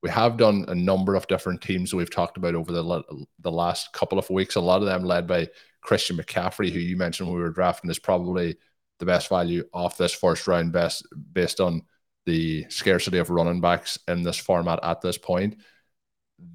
We 0.02 0.10
have 0.10 0.38
done 0.38 0.66
a 0.68 0.76
number 0.76 1.16
of 1.16 1.28
different 1.28 1.62
teams 1.62 1.92
that 1.92 1.98
we've 1.98 2.14
talked 2.14 2.38
about 2.38 2.56
over 2.56 2.72
the 2.72 3.26
the 3.40 3.52
last 3.52 3.94
couple 3.94 4.20
of 4.20 4.30
weeks. 4.30 4.56
A 4.56 4.62
lot 4.62 4.82
of 4.82 4.88
them 4.88 5.04
led 5.04 5.28
by 5.28 5.48
Christian 5.82 6.18
McCaffrey, 6.18 6.72
who 6.72 6.80
you 6.80 6.98
mentioned 6.98 7.28
when 7.28 7.38
we 7.38 7.44
were 7.44 7.50
drafting 7.50 7.90
is 7.90 8.00
probably 8.00 8.58
the 9.00 9.06
best 9.06 9.30
value 9.30 9.64
off 9.74 9.98
this 9.98 10.14
first 10.14 10.48
round, 10.48 10.72
best 10.72 11.06
based 11.34 11.60
on 11.60 11.82
the 12.26 12.66
scarcity 12.70 13.18
of 13.18 13.30
running 13.30 13.60
backs 13.60 14.00
in 14.08 14.24
this 14.24 14.38
format 14.38 14.80
at 14.84 15.02
this 15.02 15.18
point. 15.18 15.58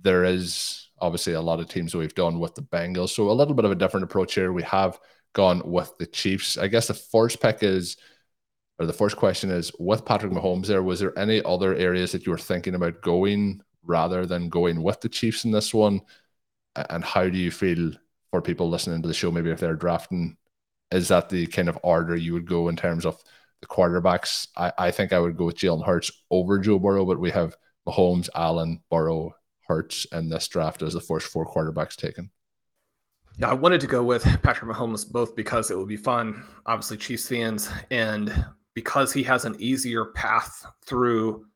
There 0.03 0.25
is 0.25 0.89
obviously 1.01 1.35
a 1.35 1.41
lot 1.41 1.61
of 1.61 1.69
teams 1.69 1.93
that 1.93 1.99
we've 1.99 2.15
done 2.15 2.39
with 2.39 2.55
the 2.55 2.63
Bengals. 2.63 3.11
So 3.11 3.31
a 3.31 3.33
little 3.33 3.55
bit 3.55 3.65
of 3.65 3.71
a 3.71 3.77
different 3.77 4.05
approach 4.05 4.35
here. 4.35 4.53
We 4.53 4.63
have 4.65 4.99
gone 5.33 5.63
with 5.65 5.93
the 5.99 6.07
Chiefs. 6.07 6.59
I 6.59 6.69
guess 6.69 6.89
the 6.89 6.95
first 6.95 7.41
pick 7.41 7.63
is, 7.63 7.97
or 8.79 8.87
the 8.87 8.93
first 8.93 9.17
question 9.17 9.51
is, 9.51 9.73
with 9.79 10.05
Patrick 10.05 10.33
Mahomes 10.33 10.67
there, 10.67 10.83
was 10.83 11.01
there 11.01 11.19
any 11.19 11.43
other 11.45 11.75
areas 11.75 12.13
that 12.13 12.27
you 12.27 12.33
were 12.33 12.39
thinking 12.39 12.75
about 12.75 13.03
going 13.03 13.61
rather 13.85 14.27
than 14.27 14.49
going 14.49 14.83
with 14.83 15.01
the 15.01 15.09
Chiefs 15.09 15.45
in 15.45 15.51
this 15.51 15.75
one? 15.75 16.01
And 16.77 17.05
how 17.05 17.29
do 17.29 17.39
you 17.39 17.51
feel 17.51 17.93
for 18.31 18.43
people 18.43 18.69
listening 18.69 19.03
to 19.03 19.09
the 19.09 19.15
show, 19.15 19.31
maybe 19.31 19.51
if 19.51 19.61
they're 19.61 19.75
drafting, 19.75 20.37
is 20.91 21.09
that 21.09 21.29
the 21.29 21.47
kind 21.47 21.69
of 21.69 21.79
order 21.83 22.17
you 22.17 22.33
would 22.35 22.47
go 22.47 22.69
in 22.69 22.77
terms 22.77 23.05
of 23.05 23.21
the 23.61 23.67
quarterbacks? 23.67 24.49
I, 24.57 24.73
I 24.79 24.91
think 24.91 25.13
I 25.13 25.19
would 25.19 25.37
go 25.37 25.47
with 25.47 25.57
Jalen 25.57 25.85
Hurts 25.85 26.11
over 26.31 26.59
Joe 26.59 26.79
Burrow, 26.79 27.05
but 27.05 27.21
we 27.21 27.31
have 27.31 27.57
Mahomes, 27.87 28.29
Allen, 28.35 28.81
Burrow, 28.91 29.35
Hurts 29.67 30.07
in 30.13 30.31
this 30.31 30.49
draft 30.49 30.83
as 30.83 30.95
the 30.95 31.01
first 31.01 31.27
four 31.27 31.47
quarterbacks 31.47 31.95
taken. 31.95 32.31
Yeah, 33.41 33.51
I 33.51 33.55
wanted 33.55 33.81
to 33.83 33.87
go 33.87 34.03
with 34.03 34.25
Patrick 34.43 34.69
Mahomes 34.69 35.09
both 35.09 35.37
because 35.37 35.71
it 35.71 35.79
would 35.79 35.87
be 35.87 35.97
fun, 35.97 36.43
obviously 36.67 36.97
Chiefs 36.97 37.29
fans, 37.29 37.71
and 37.93 38.45
because 38.75 39.13
he 39.13 39.23
has 39.23 39.45
an 39.45 39.55
easier 39.61 40.07
path 40.07 40.67
through 40.85 41.47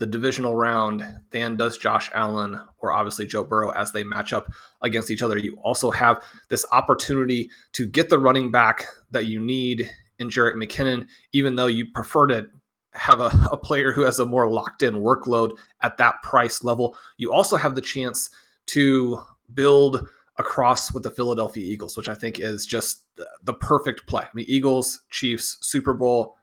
the 0.00 0.06
divisional 0.06 0.56
round 0.56 1.04
than 1.30 1.56
does 1.56 1.78
Josh 1.78 2.10
Allen 2.12 2.60
or 2.78 2.90
obviously 2.90 3.24
Joe 3.24 3.44
Burrow 3.44 3.70
as 3.70 3.92
they 3.92 4.02
match 4.02 4.32
up 4.32 4.50
against 4.82 5.12
each 5.12 5.22
other. 5.22 5.38
You 5.38 5.56
also 5.62 5.92
have 5.92 6.24
this 6.48 6.66
opportunity 6.72 7.50
to 7.74 7.86
get 7.86 8.08
the 8.08 8.18
running 8.18 8.50
back 8.50 8.86
that 9.12 9.26
you 9.26 9.38
need 9.38 9.88
in 10.18 10.30
Jerick 10.30 10.56
McKinnon, 10.56 11.06
even 11.32 11.54
though 11.54 11.66
you 11.66 11.86
prefer 11.92 12.26
to 12.26 12.48
have 12.94 13.20
a, 13.20 13.30
a 13.52 13.56
player 13.56 13.92
who 13.92 14.02
has 14.02 14.18
a 14.18 14.26
more 14.26 14.50
locked 14.50 14.82
in 14.82 14.96
workload 14.96 15.56
at 15.82 15.96
that 15.98 16.20
price 16.24 16.64
level. 16.64 16.96
You 17.16 17.32
also 17.32 17.56
have 17.56 17.76
the 17.76 17.80
chance 17.80 18.28
to 18.66 19.22
build 19.54 20.08
across 20.38 20.92
with 20.92 21.02
the 21.02 21.10
Philadelphia 21.10 21.64
Eagles, 21.64 21.96
which 21.96 22.08
I 22.08 22.14
think 22.14 22.38
is 22.38 22.64
just 22.64 23.02
the 23.42 23.54
perfect 23.54 24.06
play. 24.06 24.22
I 24.22 24.28
mean, 24.34 24.46
Eagles, 24.48 25.02
Chiefs, 25.10 25.58
Super 25.62 25.92
Bowl, 25.92 26.36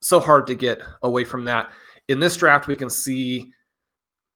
so 0.00 0.20
hard 0.20 0.46
to 0.48 0.54
get 0.54 0.82
away 1.02 1.24
from 1.24 1.44
that. 1.44 1.70
In 2.08 2.20
this 2.20 2.36
draft, 2.36 2.66
we 2.66 2.76
can 2.76 2.90
see 2.90 3.50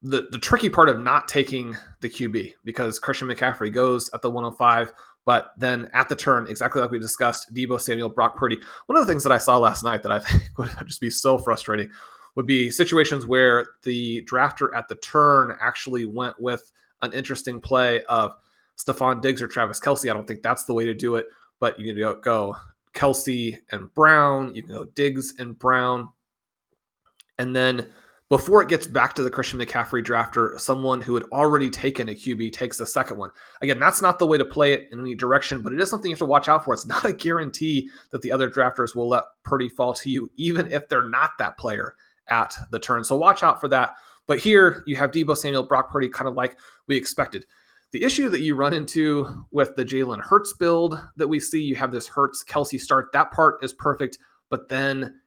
the, 0.02 0.28
the 0.30 0.38
tricky 0.38 0.68
part 0.68 0.88
of 0.88 1.00
not 1.00 1.28
taking 1.28 1.76
the 2.00 2.08
QB 2.08 2.54
because 2.64 2.98
Christian 2.98 3.28
McCaffrey 3.28 3.72
goes 3.72 4.10
at 4.12 4.22
the 4.22 4.30
105, 4.30 4.92
but 5.24 5.52
then 5.56 5.88
at 5.92 6.08
the 6.08 6.16
turn, 6.16 6.46
exactly 6.48 6.82
like 6.82 6.90
we 6.90 6.98
discussed, 6.98 7.54
Deebo 7.54 7.80
Samuel, 7.80 8.08
Brock 8.08 8.36
Purdy. 8.36 8.58
One 8.86 8.98
of 8.98 9.06
the 9.06 9.12
things 9.12 9.22
that 9.22 9.32
I 9.32 9.38
saw 9.38 9.58
last 9.58 9.84
night 9.84 10.02
that 10.02 10.12
I 10.12 10.18
think 10.20 10.42
would 10.58 10.70
just 10.86 11.00
be 11.00 11.10
so 11.10 11.38
frustrating 11.38 11.90
would 12.34 12.46
be 12.46 12.70
situations 12.70 13.26
where 13.26 13.66
the 13.82 14.24
drafter 14.24 14.74
at 14.74 14.88
the 14.88 14.94
turn 14.96 15.56
actually 15.60 16.06
went 16.06 16.38
with 16.40 16.72
an 17.02 17.12
interesting 17.12 17.60
play 17.60 18.02
of 18.04 18.36
Stefon 18.78 19.20
Diggs 19.20 19.42
or 19.42 19.48
Travis 19.48 19.80
Kelce. 19.80 20.10
I 20.10 20.14
don't 20.14 20.26
think 20.26 20.42
that's 20.42 20.64
the 20.64 20.74
way 20.74 20.84
to 20.84 20.94
do 20.94 21.16
it, 21.16 21.26
but 21.60 21.78
you 21.78 21.92
can 21.92 22.20
go 22.20 22.56
Kelce 22.94 23.58
and 23.70 23.92
Brown. 23.94 24.54
You 24.54 24.62
can 24.62 24.74
go 24.74 24.84
Diggs 24.84 25.34
and 25.38 25.58
Brown. 25.58 26.08
And 27.38 27.54
then 27.54 27.88
before 28.32 28.62
it 28.62 28.68
gets 28.70 28.86
back 28.86 29.12
to 29.14 29.22
the 29.22 29.30
Christian 29.30 29.58
McCaffrey 29.58 30.02
drafter, 30.02 30.58
someone 30.58 31.02
who 31.02 31.14
had 31.14 31.24
already 31.32 31.68
taken 31.68 32.08
a 32.08 32.14
QB 32.14 32.52
takes 32.54 32.78
the 32.78 32.86
second 32.86 33.18
one. 33.18 33.28
Again, 33.60 33.78
that's 33.78 34.00
not 34.00 34.18
the 34.18 34.26
way 34.26 34.38
to 34.38 34.44
play 34.44 34.72
it 34.72 34.88
in 34.90 35.00
any 35.00 35.14
direction, 35.14 35.60
but 35.60 35.74
it 35.74 35.80
is 35.80 35.90
something 35.90 36.10
you 36.10 36.14
have 36.14 36.20
to 36.20 36.24
watch 36.24 36.48
out 36.48 36.64
for. 36.64 36.72
It's 36.72 36.86
not 36.86 37.04
a 37.04 37.12
guarantee 37.12 37.90
that 38.10 38.22
the 38.22 38.32
other 38.32 38.50
drafters 38.50 38.96
will 38.96 39.08
let 39.08 39.24
Purdy 39.44 39.68
fall 39.68 39.92
to 39.94 40.10
you, 40.10 40.30
even 40.36 40.72
if 40.72 40.88
they're 40.88 41.10
not 41.10 41.32
that 41.38 41.58
player 41.58 41.94
at 42.28 42.56
the 42.70 42.78
turn. 42.78 43.04
So 43.04 43.16
watch 43.16 43.42
out 43.42 43.60
for 43.60 43.68
that. 43.68 43.96
But 44.26 44.38
here 44.38 44.82
you 44.86 44.96
have 44.96 45.10
Deebo 45.10 45.36
Samuel, 45.36 45.64
Brock 45.64 45.90
Purdy, 45.90 46.08
kind 46.08 46.26
of 46.26 46.34
like 46.34 46.56
we 46.86 46.96
expected. 46.96 47.44
The 47.92 48.02
issue 48.02 48.30
that 48.30 48.40
you 48.40 48.54
run 48.54 48.72
into 48.72 49.44
with 49.50 49.76
the 49.76 49.84
Jalen 49.84 50.20
Hurts 50.20 50.54
build 50.54 50.98
that 51.16 51.28
we 51.28 51.38
see, 51.38 51.62
you 51.62 51.76
have 51.76 51.92
this 51.92 52.08
Hurts 52.08 52.42
Kelce 52.42 52.80
start. 52.80 53.12
That 53.12 53.32
part 53.32 53.62
is 53.62 53.74
perfect. 53.74 54.18
But 54.48 54.68
then 54.68 55.20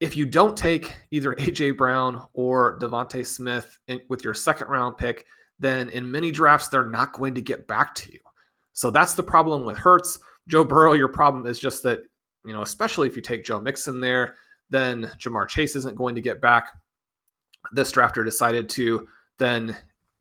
if 0.00 0.16
you 0.16 0.26
don't 0.26 0.56
take 0.56 0.96
either 1.12 1.34
AJ 1.34 1.76
Brown 1.76 2.26
or 2.32 2.78
DeVonta 2.80 3.24
Smith 3.24 3.78
in, 3.86 4.00
with 4.08 4.24
your 4.24 4.34
second 4.34 4.68
round 4.68 4.96
pick, 4.96 5.24
then 5.60 5.88
in 5.90 6.10
many 6.10 6.32
drafts, 6.32 6.68
they're 6.68 6.88
not 6.88 7.12
going 7.12 7.34
to 7.34 7.40
get 7.40 7.68
back 7.68 7.94
to 7.94 8.12
you. 8.12 8.18
So 8.72 8.90
that's 8.90 9.14
the 9.14 9.22
problem 9.22 9.64
with 9.64 9.76
Hurts. 9.76 10.18
Joe 10.48 10.64
Burrow, 10.64 10.94
your 10.94 11.08
problem 11.08 11.46
is 11.46 11.60
just 11.60 11.82
that, 11.84 12.00
you 12.44 12.52
know, 12.52 12.62
especially 12.62 13.06
if 13.06 13.14
you 13.14 13.22
take 13.22 13.44
Joe 13.44 13.60
Mixon 13.60 14.00
there, 14.00 14.36
then 14.70 15.12
Ja'Marr 15.18 15.46
Chase 15.48 15.76
isn't 15.76 15.96
going 15.96 16.14
to 16.14 16.20
get 16.20 16.40
back. 16.40 16.68
This 17.72 17.92
drafter 17.92 18.24
decided 18.24 18.68
to 18.70 19.06
then 19.38 19.76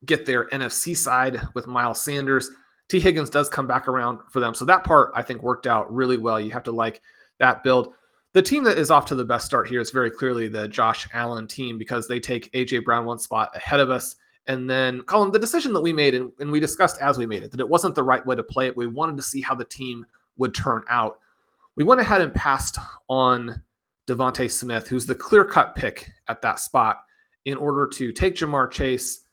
get 0.06 0.26
their 0.26 0.48
NFC 0.50 0.96
side 0.96 1.42
with 1.54 1.68
Miles 1.68 2.02
Sanders. 2.02 2.50
Tee 2.88 3.00
Higgins 3.00 3.30
does 3.30 3.50
come 3.50 3.68
back 3.68 3.88
around 3.88 4.20
for 4.30 4.40
them. 4.40 4.54
So 4.54 4.66
that 4.66 4.84
part 4.84 5.12
I 5.16 5.22
think 5.22 5.44
worked 5.44 5.68
out 5.68 5.94
really 5.94 6.18
well. 6.18 6.40
You 6.40 6.52
have 6.52 6.64
to 6.64 6.72
like 6.72 7.02
that 7.40 7.64
build. 7.64 7.94
The 8.34 8.42
team 8.42 8.64
that 8.66 8.78
is 8.78 8.92
off 8.92 9.06
to 9.08 9.16
the 9.16 9.26
best 9.26 9.46
start 9.46 9.68
here 9.68 9.82
is 9.82 9.92
very 9.92 10.12
clearly 10.12 10.48
the 10.48 10.68
Josh 10.68 11.08
Allen 11.14 11.48
team 11.48 11.78
because 11.78 12.08
they 12.08 12.20
take 12.20 12.52
AJ 12.54 12.84
Brown 12.84 13.06
one 13.06 13.20
spot 13.20 13.56
ahead 13.56 13.80
of 13.80 13.90
us. 13.90 14.16
And 14.48 14.70
then, 14.70 15.02
Colm, 15.02 15.32
the 15.32 15.40
decision 15.40 15.74
that 15.74 15.82
we 15.82 15.94
made, 15.94 16.16
and, 16.16 16.32
and 16.40 16.52
we 16.52 16.60
discussed 16.60 17.00
as 17.02 17.18
we 17.18 17.26
made 17.26 17.44
it, 17.44 17.52
that 17.52 17.60
it 17.60 17.70
wasn't 17.70 17.96
the 17.96 18.04
right 18.04 18.26
way 18.26 18.36
to 18.36 18.44
play 18.44 18.68
it. 18.68 18.78
We 18.78 18.88
wanted 18.88 19.18
to 19.18 19.24
see 19.24 19.42
how 19.42 19.56
the 19.56 19.66
team 19.66 20.06
would 20.38 20.56
turn 20.56 20.84
out. 20.90 21.20
We 21.76 21.84
went 21.84 22.02
ahead 22.02 22.22
and 22.22 22.34
passed 22.34 22.78
on 23.10 23.62
DeVonta 24.08 24.50
Smith, 24.50 24.88
who's 24.88 25.06
the 25.06 25.16
clear 25.16 25.46
cut 25.46 25.76
pick 25.76 26.10
at 26.28 26.42
that 26.42 26.60
spot, 26.60 27.04
in 27.46 27.58
order 27.58 27.88
to 27.88 28.12
take 28.12 28.36
Ja'Marr 28.36 28.72
Chase 28.72 29.26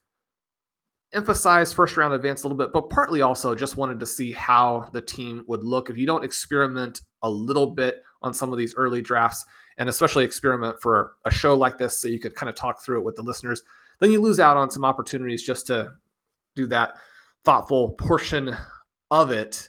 emphasize 1.16 1.72
first 1.72 1.96
round 1.96 2.14
advance 2.14 2.42
a 2.42 2.46
little 2.46 2.58
bit, 2.58 2.72
but 2.72 2.90
partly 2.90 3.22
also 3.22 3.54
just 3.54 3.76
wanted 3.76 3.98
to 3.98 4.06
see 4.06 4.32
how 4.32 4.88
the 4.92 5.00
team 5.00 5.42
would 5.48 5.64
look 5.64 5.88
if 5.88 5.96
you 5.96 6.06
don't 6.06 6.24
experiment 6.24 7.00
a 7.22 7.30
little 7.30 7.66
bit 7.66 8.02
on 8.22 8.34
some 8.34 8.52
of 8.52 8.58
these 8.58 8.74
early 8.76 9.00
drafts 9.00 9.44
and 9.78 9.88
especially 9.88 10.24
experiment 10.24 10.80
for 10.80 11.16
a 11.24 11.30
show 11.30 11.54
like 11.54 11.78
this 11.78 12.00
so 12.00 12.08
you 12.08 12.18
could 12.18 12.34
kind 12.34 12.48
of 12.48 12.54
talk 12.54 12.82
through 12.82 12.98
it 12.98 13.04
with 13.04 13.16
the 13.16 13.22
listeners. 13.22 13.62
Then 13.98 14.12
you 14.12 14.20
lose 14.20 14.40
out 14.40 14.56
on 14.56 14.70
some 14.70 14.84
opportunities 14.84 15.42
just 15.42 15.66
to 15.68 15.92
do 16.54 16.66
that 16.66 16.94
thoughtful 17.44 17.90
portion 17.90 18.54
of 19.10 19.30
it. 19.30 19.68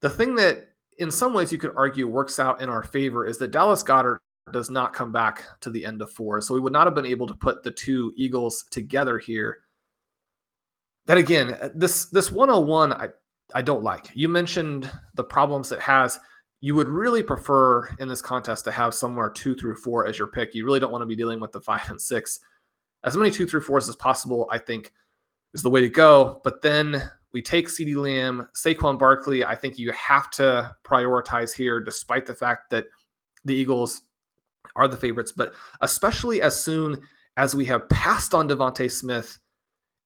The 0.00 0.10
thing 0.10 0.34
that 0.36 0.68
in 0.98 1.10
some 1.10 1.32
ways 1.32 1.52
you 1.52 1.58
could 1.58 1.72
argue 1.76 2.06
works 2.08 2.38
out 2.38 2.60
in 2.60 2.68
our 2.68 2.82
favor 2.82 3.26
is 3.26 3.38
that 3.38 3.52
Dallas 3.52 3.82
Goedert 3.82 4.18
does 4.52 4.70
not 4.70 4.92
come 4.92 5.12
back 5.12 5.44
to 5.60 5.70
the 5.70 5.84
end 5.84 6.02
of 6.02 6.10
four. 6.10 6.40
So 6.40 6.54
we 6.54 6.60
would 6.60 6.72
not 6.72 6.86
have 6.86 6.94
been 6.94 7.06
able 7.06 7.26
to 7.26 7.34
put 7.34 7.62
the 7.62 7.70
two 7.70 8.12
Eagles 8.16 8.64
together 8.70 9.18
here 9.18 9.58
that 11.10 11.18
again, 11.18 11.54
uh, 11.54 11.70
this 11.74 12.04
this 12.04 12.30
101 12.30 12.92
I 12.92 13.08
I 13.52 13.62
don't 13.62 13.82
like. 13.82 14.10
You 14.14 14.28
mentioned 14.28 14.88
the 15.14 15.24
problems 15.24 15.72
it 15.72 15.80
has. 15.80 16.20
You 16.60 16.76
would 16.76 16.86
really 16.86 17.20
prefer 17.20 17.88
in 17.98 18.06
this 18.06 18.22
contest 18.22 18.64
to 18.66 18.70
have 18.70 18.94
somewhere 18.94 19.28
two 19.28 19.56
through 19.56 19.74
four 19.74 20.06
as 20.06 20.16
your 20.16 20.28
pick. 20.28 20.54
You 20.54 20.64
really 20.64 20.78
don't 20.78 20.92
want 20.92 21.02
to 21.02 21.06
be 21.06 21.16
dealing 21.16 21.40
with 21.40 21.50
the 21.50 21.60
five 21.60 21.90
and 21.90 22.00
six. 22.00 22.38
As 23.02 23.16
many 23.16 23.32
two 23.32 23.44
through 23.44 23.62
fours 23.62 23.88
as 23.88 23.96
possible, 23.96 24.46
I 24.52 24.58
think, 24.58 24.92
is 25.52 25.62
the 25.62 25.70
way 25.70 25.80
to 25.80 25.88
go. 25.88 26.40
But 26.44 26.62
then 26.62 27.02
we 27.32 27.42
take 27.42 27.66
CeeDee 27.66 27.96
Lamb, 27.96 28.46
Saquon 28.54 28.96
Barkley. 28.96 29.44
I 29.44 29.56
think 29.56 29.80
you 29.80 29.90
have 29.90 30.30
to 30.32 30.76
prioritize 30.84 31.52
here, 31.52 31.80
despite 31.80 32.24
the 32.24 32.36
fact 32.36 32.70
that 32.70 32.84
the 33.44 33.54
Eagles 33.56 34.02
are 34.76 34.86
the 34.86 34.96
favorites, 34.96 35.32
but 35.32 35.54
especially 35.80 36.40
as 36.40 36.62
soon 36.62 37.00
as 37.36 37.56
we 37.56 37.64
have 37.64 37.88
passed 37.88 38.32
on 38.32 38.48
DeVonta 38.48 38.88
Smith 38.88 39.40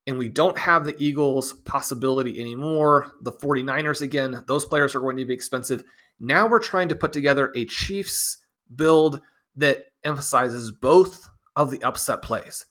and 0.07 0.19
we 0.19 0.29
don't 0.29 0.59
have 0.59 0.85
the 0.85 0.97
Eagles 1.03 1.55
possibility 1.65 2.41
anymore. 2.41 3.13
The 3.23 3.33
49ers, 3.33 4.03
again, 4.03 4.45
those 4.47 4.65
players 4.65 4.95
are 4.95 5.01
going 5.01 5.17
to 5.17 5.25
be 5.25 5.35
expensive. 5.35 5.85
Now 6.21 6.47
we're 6.47 6.59
trying 6.59 6.89
to 6.89 6.95
put 6.95 7.13
together 7.13 7.53
a 7.55 7.65
Chiefs 7.65 8.39
build 8.77 9.21
that 9.57 9.87
emphasizes 10.05 10.71
both 10.71 11.29
of 11.57 11.71
the 11.71 11.83
upset 11.83 12.23
plays. 12.23 12.67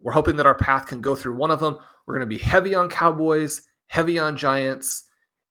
We're 0.00 0.12
hoping 0.12 0.36
that 0.36 0.46
our 0.46 0.54
path 0.54 0.86
can 0.86 1.00
go 1.00 1.14
through 1.14 1.36
one 1.36 1.50
of 1.50 1.60
them. 1.60 1.78
We're 2.06 2.14
going 2.14 2.28
to 2.28 2.34
be 2.36 2.42
heavy 2.42 2.74
on 2.74 2.88
Cowboys, 2.88 3.62
heavy 3.88 4.18
on 4.18 4.36
Giants, 4.36 5.04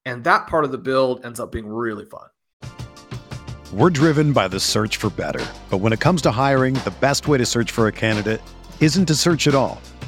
and 0.05 0.24
that 0.24 0.48
part 0.48 0.65
of 0.65 0.72
the 0.72 0.77
build 0.77 1.25
ends 1.25 1.39
up 1.39 1.51
being 1.51 1.67
really 1.67 2.05
fun. 2.05 2.27
We're 3.74 3.89
driven 3.89 4.31
by 4.31 4.48
the 4.48 4.60
search 4.60 4.98
for 4.98 5.10
better. 5.10 5.45
But 5.69 5.79
when 5.79 5.91
it 5.91 6.00
comes 6.00 6.22
to 6.24 6.31
hiring, 6.31 6.75
the 6.75 6.93
best 7.01 7.27
way 7.27 7.38
to 7.38 7.45
search 7.45 7.72
for 7.72 7.88
a 7.88 7.91
candidate 7.91 8.41
isn't 8.79 9.07
to 9.07 9.15
search 9.15 9.48
at 9.48 9.55
all. 9.55 9.81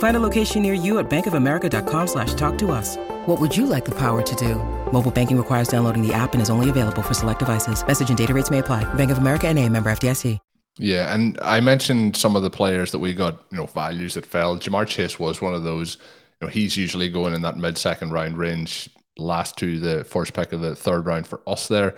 Find 0.00 0.16
a 0.16 0.20
location 0.20 0.62
near 0.62 0.72
you 0.72 0.98
at 0.98 1.08
bankofamerica.com 1.08 2.06
slash 2.06 2.34
talk 2.34 2.58
to 2.58 2.70
us. 2.72 2.96
What 3.26 3.40
would 3.40 3.56
you 3.56 3.66
like 3.66 3.84
the 3.84 3.94
power 3.94 4.20
to 4.22 4.34
do? 4.36 4.56
Mobile 4.92 5.10
banking 5.10 5.36
requires 5.36 5.68
downloading 5.68 6.06
the 6.06 6.12
app 6.12 6.32
and 6.32 6.42
is 6.42 6.50
only 6.50 6.68
available 6.68 7.02
for 7.02 7.14
select 7.14 7.38
devices. 7.38 7.86
Message 7.86 8.08
and 8.08 8.18
data 8.18 8.34
rates 8.34 8.50
may 8.50 8.58
apply. 8.58 8.92
Bank 8.94 9.10
of 9.10 9.18
America 9.18 9.46
and 9.46 9.58
a 9.58 9.68
member 9.68 9.90
FDIC. 9.90 10.38
Yeah, 10.78 11.14
and 11.14 11.38
I 11.42 11.60
mentioned 11.60 12.16
some 12.16 12.36
of 12.36 12.42
the 12.42 12.48
players 12.48 12.92
that 12.92 13.00
we 13.00 13.12
got, 13.12 13.44
you 13.50 13.58
know, 13.58 13.66
values 13.66 14.14
that 14.14 14.24
fell. 14.24 14.58
Ja'Marr 14.58 14.86
Chase 14.86 15.18
was 15.18 15.42
one 15.42 15.52
of 15.52 15.64
those. 15.64 15.98
You 16.40 16.46
know, 16.46 16.50
he's 16.50 16.78
usually 16.78 17.10
going 17.10 17.34
in 17.34 17.42
that 17.42 17.58
mid-second 17.58 18.12
round 18.12 18.38
range 18.38 18.88
last 19.18 19.58
to 19.58 19.78
the 19.78 20.04
first 20.04 20.32
pick 20.32 20.54
of 20.54 20.62
the 20.62 20.74
third 20.74 21.04
round 21.04 21.26
for 21.26 21.42
us 21.46 21.68
there. 21.68 21.96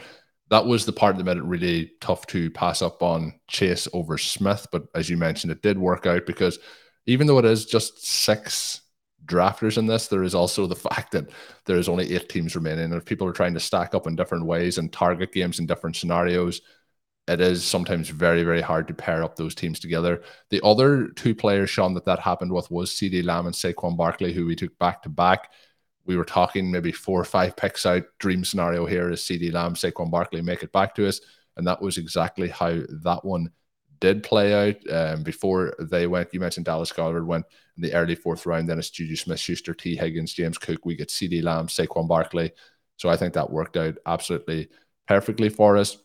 That 0.51 0.67
was 0.67 0.85
the 0.85 0.93
part 0.93 1.17
that 1.17 1.25
made 1.25 1.37
it 1.37 1.45
really 1.45 1.93
tough 2.01 2.27
to 2.29 2.51
pass 2.51 2.83
up 2.83 3.01
on 3.03 3.35
Chase 3.47 3.87
over 3.93 4.19
Smith. 4.19 4.67
But 4.73 4.87
as 4.97 5.09
you 5.09 5.17
mentioned, 5.17 5.53
it 5.53 5.63
did 5.63 5.79
work 5.79 6.05
out 6.05 6.27
because 6.27 6.59
even 7.07 7.27
though 7.27 7.39
it 7.39 7.45
is 7.45 7.67
just 7.67 8.07
six 8.07 8.81
drafters 9.25 9.79
in 9.79 9.87
this, 9.87 10.09
there 10.09 10.23
is 10.23 10.35
also 10.35 10.67
the 10.67 10.77
fact 10.77 11.13
that 11.13 11.31
there 11.67 11.77
is 11.77 11.89
only 11.89 12.15
eight 12.15 12.29
teams 12.29 12.55
remaining. 12.55 12.85
And 12.87 12.95
if 12.95 13.05
people 13.05 13.27
are 13.27 13.33
trying 13.33 13.55
to 13.55 13.61
stack 13.61 13.95
up 13.95 14.07
in 14.07 14.17
different 14.17 14.47
ways 14.47 14.79
and 14.79 14.93
target 14.93 15.33
games 15.33 15.59
in 15.59 15.67
different 15.67 15.97
scenarios, 15.97 16.61
it 17.29 17.41
is 17.41 17.65
sometimes 17.65 18.09
very, 18.09 18.43
very 18.43 18.61
hard 18.61 18.89
to 18.89 18.95
pair 18.95 19.23
up 19.23 19.37
those 19.37 19.55
teams 19.55 19.79
together. 19.79 20.23
The 20.51 20.61
other 20.65 21.09
two 21.09 21.35
players, 21.35 21.71
Shawn, 21.71 21.95
that 21.95 22.05
that 22.07 22.19
happened 22.19 22.53
with 22.53 22.71
was 22.71 22.91
CeeDee 22.91 23.25
Lamb 23.25 23.47
and 23.47 23.55
Saquon 23.55 23.97
Barkley, 23.97 24.33
who 24.33 24.45
we 24.45 24.57
took 24.57 24.77
back 24.79 25.03
to 25.05 25.09
back 25.09 25.49
we 26.05 26.17
were 26.17 26.25
talking 26.25 26.71
maybe 26.71 26.93
four 26.93 27.21
or 27.21 27.25
five 27.25 27.57
picks 27.57 27.87
out. 27.87 28.03
Dream 28.19 28.45
scenario 28.45 28.87
here 28.87 29.11
is 29.11 29.21
CeeDee 29.21 29.53
Lamb, 29.53 29.75
Saquon 29.75 30.11
Barkley 30.11 30.43
make 30.43 30.63
it 30.63 30.73
back 30.73 30.95
to 30.97 31.07
us. 31.07 31.21
And 31.57 31.67
that 31.67 31.83
was 31.83 31.99
exactly 31.99 32.49
how 32.49 32.81
that 33.03 33.25
one 33.25 33.51
did 34.03 34.25
play 34.25 34.53
out 34.53 34.93
um, 34.93 35.23
before 35.23 35.75
they 35.79 36.09
went. 36.09 36.35
You 36.35 36.41
mentioned 36.41 36.67
Dallas 36.67 36.93
Goedert 36.93 37.25
went 37.25 37.47
in 37.77 37.85
the 37.85 37.95
early 37.95 38.17
fourth 38.17 38.45
round. 38.47 38.69
Then 38.69 38.81
it's 38.81 38.91
Juju 38.91 39.15
Smith 39.15 39.39
Schuster, 39.39 39.75
Tee 39.75 39.95
Higgins, 39.95 40.33
James 40.33 40.59
Cook. 40.59 40.85
We 40.85 40.97
get 40.97 41.09
CeeDee 41.09 41.45
Lamb, 41.45 41.69
Saquon 41.69 42.09
Barkley. 42.09 42.51
So 42.97 43.09
I 43.09 43.17
think 43.17 43.33
that 43.35 43.51
worked 43.51 43.77
out 43.77 43.95
absolutely 44.05 44.71
perfectly 45.07 45.49
for 45.49 45.77
us. 45.77 45.99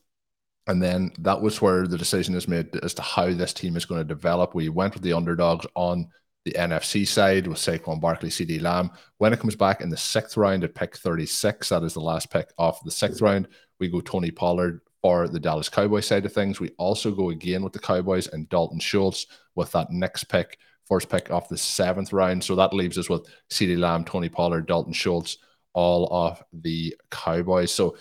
And 0.68 0.82
then 0.82 1.12
that 1.20 1.42
was 1.42 1.60
where 1.60 1.88
the 1.88 1.98
decision 1.98 2.36
is 2.36 2.48
made 2.48 2.76
as 2.84 2.94
to 2.94 3.02
how 3.02 3.34
this 3.34 3.52
team 3.52 3.76
is 3.76 3.86
going 3.86 4.02
to 4.02 4.14
develop. 4.14 4.54
We 4.54 4.70
went 4.70 4.94
with 4.94 5.02
the 5.02 5.14
underdogs 5.14 5.66
on 5.74 6.08
the 6.46 6.52
NFC 6.52 7.08
side 7.08 7.48
with 7.48 7.58
Saquon 7.58 8.00
Barkley, 8.00 8.30
CeeDee 8.30 8.62
Lamb. 8.62 8.92
When 9.18 9.34
it 9.34 9.40
comes 9.40 9.56
back 9.56 9.82
in 9.82 9.90
the 9.90 9.98
sixth 9.98 10.38
round 10.38 10.64
at 10.64 10.76
pick 10.76 10.96
36, 10.98 11.70
that 11.70 11.82
is 11.82 11.96
the 11.96 12.00
last 12.00 12.30
pick 12.30 12.50
off 12.60 12.84
the 12.84 12.92
sixth 12.92 13.22
round, 13.22 13.48
we 13.80 13.88
go 13.88 14.02
Tony 14.02 14.30
Pollard 14.30 14.82
for 15.02 15.28
the 15.28 15.40
Dallas 15.40 15.70
Cowboys 15.70 16.06
side 16.06 16.26
of 16.26 16.34
things. 16.34 16.60
We 16.60 16.72
also 16.78 17.12
go 17.12 17.30
again 17.30 17.64
with 17.64 17.74
the 17.74 17.80
Cowboys 17.80 18.28
and 18.28 18.50
Dalton 18.50 18.80
Schultz 18.80 19.28
with 19.56 19.72
that 19.72 19.92
next 19.92 20.26
pick, 20.26 20.58
first 20.86 21.10
pick 21.10 21.32
off 21.32 21.50
the 21.50 21.58
seventh 21.58 22.14
round. 22.14 22.44
So 22.44 22.56
that 22.56 22.74
leaves 22.74 22.98
us 22.98 23.10
with 23.10 23.28
CeeDee 23.50 23.78
Lamb, 23.78 24.06
Tony 24.06 24.30
Pollard, 24.30 24.68
Dalton 24.68 24.94
Schultz, 24.94 25.38
all 25.74 26.08
off 26.08 26.44
the 26.54 26.96
Cowboys. 27.12 27.72
So 27.72 27.98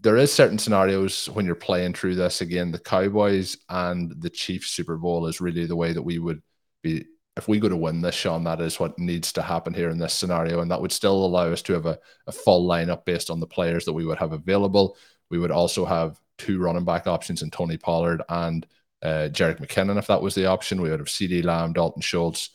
there 0.00 0.16
is 0.16 0.32
certain 0.32 0.58
scenarios 0.58 1.26
when 1.26 1.46
you're 1.46 1.54
playing 1.54 1.94
through 1.94 2.16
this 2.16 2.40
again. 2.40 2.70
The 2.70 2.78
Cowboys 2.78 3.56
and 3.68 4.14
the 4.20 4.30
Chiefs 4.30 4.70
Super 4.70 4.96
Bowl 4.96 5.26
is 5.26 5.40
really 5.40 5.66
the 5.66 5.76
way 5.76 5.92
that 5.92 6.02
we 6.02 6.18
would 6.18 6.42
be 6.82 7.04
if 7.38 7.46
we 7.46 7.60
go 7.60 7.68
to 7.68 7.76
win 7.76 8.00
this, 8.00 8.16
Sean, 8.16 8.42
that 8.44 8.60
is 8.60 8.80
what 8.80 8.98
needs 8.98 9.32
to 9.32 9.42
happen 9.42 9.72
here 9.72 9.90
in 9.90 9.98
this 9.98 10.12
scenario. 10.12 10.60
And 10.60 10.70
that 10.72 10.80
would 10.80 10.90
still 10.90 11.24
allow 11.24 11.52
us 11.52 11.62
to 11.62 11.72
have 11.72 11.86
a, 11.86 11.96
a 12.26 12.32
full 12.32 12.68
lineup 12.68 13.04
based 13.04 13.30
on 13.30 13.38
the 13.38 13.46
players 13.46 13.84
that 13.84 13.92
we 13.92 14.04
would 14.04 14.18
have 14.18 14.32
available. 14.32 14.96
We 15.30 15.38
would 15.38 15.50
also 15.50 15.84
have 15.84 16.20
two 16.38 16.58
running 16.58 16.84
back 16.84 17.06
options 17.06 17.42
in 17.42 17.50
Tony 17.50 17.76
Pollard 17.76 18.22
and 18.28 18.66
uh, 19.02 19.28
Jerick 19.30 19.60
McKinnon, 19.60 19.98
if 19.98 20.06
that 20.06 20.22
was 20.22 20.34
the 20.34 20.46
option. 20.46 20.80
We 20.80 20.90
would 20.90 21.00
have 21.00 21.08
CeeDee 21.08 21.44
Lamb, 21.44 21.72
Dalton 21.72 22.02
Schultz. 22.02 22.50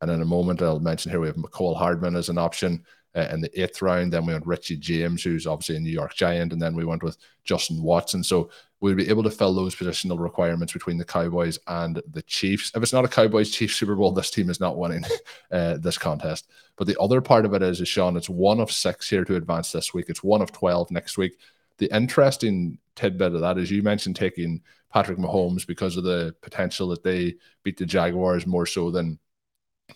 And 0.00 0.10
in 0.10 0.22
a 0.22 0.26
moment, 0.26 0.62
I'll 0.62 0.78
mention 0.78 1.10
here 1.10 1.20
we 1.20 1.26
have 1.26 1.36
Mecole 1.36 1.76
Hardman 1.76 2.14
as 2.14 2.28
an 2.28 2.38
option 2.38 2.84
uh, 3.16 3.28
in 3.32 3.40
the 3.40 3.60
eighth 3.60 3.82
round. 3.82 4.12
Then 4.12 4.26
we 4.26 4.32
went 4.32 4.46
Richie 4.46 4.76
James, 4.76 5.22
who's 5.22 5.46
obviously 5.46 5.76
a 5.76 5.80
New 5.80 5.90
York 5.90 6.14
Giant. 6.14 6.52
And 6.52 6.62
then 6.62 6.76
we 6.76 6.84
went 6.84 7.02
with 7.02 7.16
Justin 7.44 7.82
Watson. 7.82 8.22
So 8.22 8.50
we'll 8.80 8.94
be 8.94 9.08
able 9.08 9.24
to 9.24 9.30
fill 9.30 9.54
those 9.54 9.74
positional 9.74 10.20
requirements 10.20 10.72
between 10.72 10.98
the 10.98 11.04
Cowboys 11.04 11.58
and 11.66 12.00
the 12.10 12.22
Chiefs. 12.22 12.70
If 12.76 12.82
it's 12.82 12.92
not 12.92 13.04
a 13.04 13.08
Cowboys 13.08 13.50
Chiefs 13.50 13.74
Super 13.74 13.96
Bowl, 13.96 14.12
this 14.12 14.30
team 14.30 14.50
is 14.50 14.60
not 14.60 14.78
winning 14.78 15.04
uh, 15.50 15.78
this 15.78 15.98
contest. 15.98 16.48
But 16.76 16.86
the 16.86 17.00
other 17.00 17.20
part 17.20 17.44
of 17.44 17.54
it 17.54 17.62
is, 17.62 17.80
is, 17.80 17.88
Shawn, 17.88 18.16
it's 18.16 18.30
one 18.30 18.60
of 18.60 18.70
six 18.70 19.10
here 19.10 19.24
to 19.24 19.34
advance 19.34 19.72
this 19.72 19.92
week. 19.92 20.06
It's 20.08 20.22
one 20.22 20.42
of 20.42 20.52
12 20.52 20.92
next 20.92 21.18
week. 21.18 21.38
The 21.78 21.94
interesting 21.94 22.78
tidbit 22.96 23.34
of 23.34 23.40
that 23.40 23.58
is 23.58 23.70
you 23.70 23.82
mentioned 23.82 24.16
taking 24.16 24.62
Patrick 24.92 25.18
Mahomes 25.18 25.66
because 25.66 25.96
of 25.96 26.04
the 26.04 26.34
potential 26.42 26.88
that 26.88 27.02
they 27.02 27.36
beat 27.62 27.76
the 27.76 27.86
Jaguars 27.86 28.46
more 28.46 28.66
so 28.66 28.90
than 28.90 29.18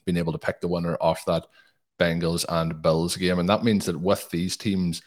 being 0.05 0.17
able 0.17 0.33
to 0.33 0.39
pick 0.39 0.61
the 0.61 0.69
winner 0.69 0.97
off 1.01 1.25
that 1.27 1.47
Bengals 1.99 2.45
and 2.49 2.81
Bills 2.83 3.17
game. 3.17 3.39
And 3.39 3.49
that 3.49 3.65
means 3.65 3.87
that 3.87 3.99
with 3.99 4.29
these 4.31 4.57
teams, 4.57 5.03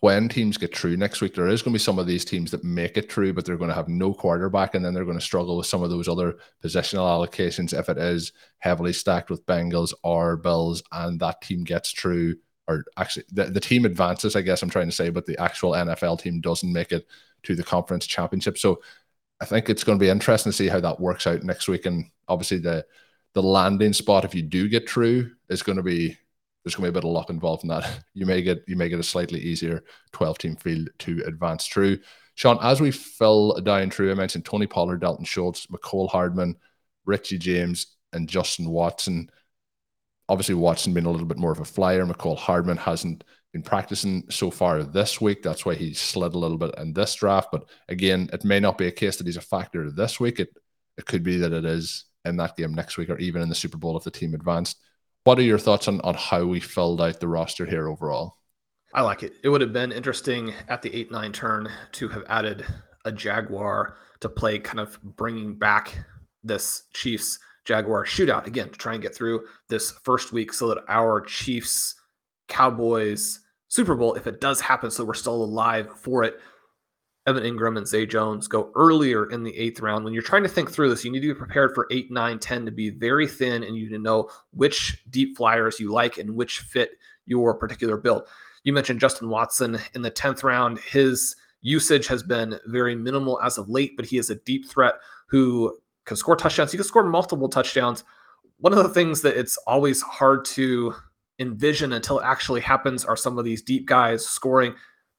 when 0.00 0.28
teams 0.28 0.58
get 0.58 0.76
through 0.76 0.98
next 0.98 1.22
week, 1.22 1.34
there 1.34 1.48
is 1.48 1.62
going 1.62 1.72
to 1.72 1.78
be 1.78 1.82
some 1.82 1.98
of 1.98 2.06
these 2.06 2.26
teams 2.26 2.50
that 2.50 2.62
make 2.62 2.98
it 2.98 3.10
through, 3.10 3.32
but 3.32 3.46
they're 3.46 3.56
going 3.56 3.70
to 3.70 3.74
have 3.74 3.88
no 3.88 4.12
quarterback, 4.12 4.74
and 4.74 4.84
then 4.84 4.92
they're 4.92 5.06
going 5.06 5.18
to 5.18 5.24
struggle 5.24 5.56
with 5.56 5.66
some 5.66 5.82
of 5.82 5.88
those 5.88 6.08
other 6.08 6.36
positional 6.62 7.06
allocations 7.08 7.72
if 7.72 7.88
it 7.88 7.96
is 7.96 8.32
heavily 8.58 8.92
stacked 8.92 9.30
with 9.30 9.46
Bengals 9.46 9.94
or 10.02 10.36
Bills, 10.36 10.82
and 10.92 11.18
that 11.20 11.40
team 11.40 11.64
gets 11.64 11.90
through, 11.92 12.36
or 12.68 12.84
actually 12.96 13.24
the, 13.32 13.44
the 13.44 13.60
team 13.60 13.84
advances, 13.84 14.36
I 14.36 14.42
guess 14.42 14.62
I'm 14.62 14.70
trying 14.70 14.88
to 14.88 14.94
say, 14.94 15.10
but 15.10 15.26
the 15.26 15.40
actual 15.40 15.72
NFL 15.72 16.20
team 16.20 16.40
doesn't 16.40 16.72
make 16.72 16.92
it 16.92 17.06
to 17.44 17.54
the 17.54 17.62
conference 17.62 18.06
championship. 18.06 18.56
So 18.58 18.80
I 19.40 19.44
think 19.44 19.68
it's 19.68 19.84
going 19.84 19.98
to 19.98 20.02
be 20.02 20.10
interesting 20.10 20.50
to 20.50 20.56
see 20.56 20.68
how 20.68 20.80
that 20.80 21.00
works 21.00 21.26
out 21.26 21.42
next 21.42 21.68
week. 21.68 21.86
And 21.86 22.06
obviously 22.28 22.58
the 22.58 22.84
the 23.34 23.42
landing 23.42 23.92
spot, 23.92 24.24
if 24.24 24.34
you 24.34 24.42
do 24.42 24.68
get 24.68 24.88
through, 24.88 25.32
is 25.48 25.62
going 25.62 25.76
to 25.76 25.82
be 25.82 26.16
there's 26.64 26.74
going 26.74 26.86
to 26.86 26.92
be 26.92 26.98
a 26.98 27.00
bit 27.00 27.06
of 27.06 27.12
luck 27.12 27.30
involved 27.30 27.62
in 27.64 27.68
that. 27.68 28.04
You 28.14 28.26
may 28.26 28.42
get 28.42 28.64
you 28.66 28.76
may 28.76 28.88
get 28.88 29.00
a 29.00 29.04
slightly 29.04 29.40
easier 29.40 29.82
12 30.12 30.38
team 30.38 30.56
field 30.56 30.88
to 31.00 31.22
advance 31.26 31.66
through. 31.66 31.98
Sean, 32.36 32.58
as 32.62 32.80
we 32.80 32.90
fill 32.90 33.60
down 33.60 33.90
through, 33.90 34.10
I 34.10 34.14
mentioned 34.14 34.44
Tony 34.44 34.66
Pollard, 34.66 35.00
Dalton 35.00 35.24
Schultz, 35.24 35.66
Mecole 35.66 36.10
Hardman, 36.10 36.56
Richie 37.04 37.38
James, 37.38 37.96
and 38.12 38.28
Justin 38.28 38.70
Watson. 38.70 39.30
Obviously, 40.28 40.54
Watson 40.54 40.94
being 40.94 41.06
a 41.06 41.10
little 41.10 41.26
bit 41.26 41.38
more 41.38 41.52
of 41.52 41.60
a 41.60 41.64
flyer. 41.64 42.06
Mecole 42.06 42.38
Hardman 42.38 42.78
hasn't 42.78 43.24
been 43.52 43.62
practicing 43.62 44.24
so 44.30 44.50
far 44.50 44.82
this 44.82 45.20
week. 45.20 45.42
That's 45.42 45.66
why 45.66 45.74
he 45.74 45.94
slid 45.94 46.34
a 46.34 46.38
little 46.38 46.58
bit 46.58 46.74
in 46.78 46.92
this 46.92 47.14
draft. 47.14 47.48
But 47.52 47.68
again, 47.88 48.30
it 48.32 48.44
may 48.44 48.58
not 48.58 48.78
be 48.78 48.86
a 48.86 48.92
case 48.92 49.16
that 49.16 49.26
he's 49.26 49.36
a 49.36 49.42
factor 49.42 49.90
this 49.90 50.18
week. 50.18 50.40
It 50.40 50.48
it 50.96 51.06
could 51.06 51.22
be 51.22 51.38
that 51.38 51.52
it 51.52 51.64
is 51.64 52.04
in 52.24 52.36
that 52.36 52.56
game 52.56 52.72
next 52.72 52.96
week 52.96 53.10
or 53.10 53.18
even 53.18 53.42
in 53.42 53.48
the 53.48 53.54
Super 53.54 53.76
Bowl 53.76 53.96
if 53.96 54.04
the 54.04 54.10
team 54.10 54.34
advanced. 54.34 54.78
What 55.24 55.38
are 55.38 55.42
your 55.42 55.58
thoughts 55.58 55.88
on, 55.88 56.00
on 56.02 56.14
how 56.14 56.44
we 56.44 56.60
filled 56.60 57.00
out 57.00 57.20
the 57.20 57.28
roster 57.28 57.66
here 57.66 57.88
overall? 57.88 58.36
I 58.92 59.02
like 59.02 59.22
it. 59.22 59.34
It 59.42 59.48
would 59.48 59.60
have 59.60 59.72
been 59.72 59.90
interesting 59.90 60.52
at 60.68 60.82
the 60.82 60.94
8 60.94 61.10
9 61.10 61.32
turn 61.32 61.68
to 61.92 62.08
have 62.08 62.24
added 62.28 62.64
a 63.04 63.12
Jaguar 63.12 63.96
to 64.20 64.28
play, 64.28 64.58
kind 64.58 64.80
of 64.80 65.02
bringing 65.02 65.54
back 65.54 65.98
this 66.42 66.84
Chiefs 66.92 67.38
Jaguar 67.64 68.04
shootout 68.04 68.46
again 68.46 68.70
to 68.70 68.78
try 68.78 68.94
and 68.94 69.02
get 69.02 69.14
through 69.14 69.46
this 69.68 69.92
first 70.02 70.32
week 70.32 70.52
so 70.52 70.68
that 70.68 70.84
our 70.88 71.20
Chiefs 71.22 71.94
Cowboys 72.48 73.40
Super 73.68 73.96
Bowl, 73.96 74.14
if 74.14 74.28
it 74.28 74.40
does 74.40 74.60
happen, 74.60 74.88
so 74.88 75.04
we're 75.04 75.14
still 75.14 75.42
alive 75.42 75.88
for 75.96 76.22
it, 76.22 76.38
Evan 77.26 77.42
Engram 77.42 77.78
and 77.78 77.88
Zay 77.88 78.06
Jones 78.06 78.46
go 78.46 78.70
earlier 78.76 79.30
in 79.30 79.42
the 79.42 79.56
eighth 79.56 79.80
round. 79.80 80.04
When 80.04 80.12
you're 80.12 80.22
trying 80.22 80.42
to 80.42 80.48
think 80.48 80.70
through 80.70 80.90
this, 80.90 81.04
you 81.04 81.10
need 81.10 81.22
to 81.22 81.34
be 81.34 81.34
prepared 81.34 81.74
for 81.74 81.88
eight, 81.90 82.10
nine, 82.10 82.38
10 82.38 82.66
to 82.66 82.70
be 82.70 82.90
very 82.90 83.26
thin 83.26 83.64
and 83.64 83.76
you 83.76 83.88
to 83.88 83.98
know 83.98 84.30
which 84.52 85.02
deep 85.10 85.36
flyers 85.36 85.80
you 85.80 85.90
like 85.90 86.18
and 86.18 86.36
which 86.36 86.60
fit 86.60 86.90
your 87.26 87.54
particular 87.54 87.96
build. 87.96 88.28
You 88.62 88.72
mentioned 88.72 89.00
Justin 89.00 89.28
Watson 89.28 89.80
in 89.94 90.02
the 90.02 90.10
10th 90.10 90.44
round. 90.44 90.78
His 90.78 91.34
usage 91.62 92.06
has 92.06 92.22
been 92.22 92.58
very 92.66 92.94
minimal 92.94 93.40
as 93.40 93.58
of 93.58 93.70
late, 93.70 93.96
but 93.96 94.06
he 94.06 94.18
is 94.18 94.30
a 94.30 94.36
deep 94.36 94.68
threat 94.68 94.94
who 95.26 95.78
can 96.04 96.16
score 96.16 96.36
touchdowns. 96.36 96.70
He 96.72 96.78
can 96.78 96.86
score 96.86 97.04
multiple 97.04 97.48
touchdowns. 97.48 98.04
One 98.58 98.72
of 98.72 98.82
the 98.82 98.88
things 98.88 99.22
that 99.22 99.36
it's 99.36 99.56
always 99.66 100.02
hard 100.02 100.44
to 100.46 100.94
envision 101.38 101.92
until 101.92 102.20
it 102.20 102.24
actually 102.24 102.60
happens 102.60 103.04
are 103.04 103.16
some 103.16 103.38
of 103.38 103.44
these 103.44 103.62
deep 103.62 103.86
guys 103.86 104.24
scoring. 104.26 104.74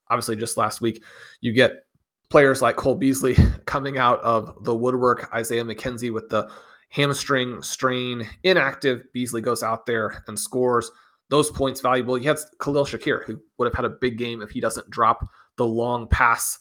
Obviously, 0.10 0.36
just 0.36 0.58
last 0.58 0.82
week, 0.82 1.04
you 1.42 1.52
get 1.52 1.86
players 2.30 2.62
like 2.62 2.76
Cole 2.76 2.96
Beasley 2.96 3.36
coming 3.66 3.98
out 3.98 4.20
of 4.22 4.64
the 4.64 4.76
woodwork, 4.76 5.30
Isaiah 5.34 5.64
McKenzie 5.64 6.14
with 6.14 6.30
the 6.30 6.50
hamstring 6.90 7.62
strain, 7.62 8.28
inactive. 8.44 9.04
Beasley 9.14 9.42
goes 9.42 9.64
out 9.64 9.86
there 9.86 10.24
and 10.28 10.40
scores 10.40 10.92
those 11.30 11.50
points 11.52 11.82
valuable. 11.82 12.18
You 12.18 12.30
had 12.30 12.38
Khalil 12.62 12.86
Shakir, 12.86 13.24
who 13.26 13.40
would 13.58 13.66
have 13.66 13.74
had 13.74 13.86
a 13.86 13.98
big 14.02 14.18
game 14.18 14.42
if 14.42 14.52
he 14.52 14.62
doesn't 14.62 14.90
drop 14.90 15.28
the 15.58 15.66
long 15.66 16.08
pass. 16.08 16.60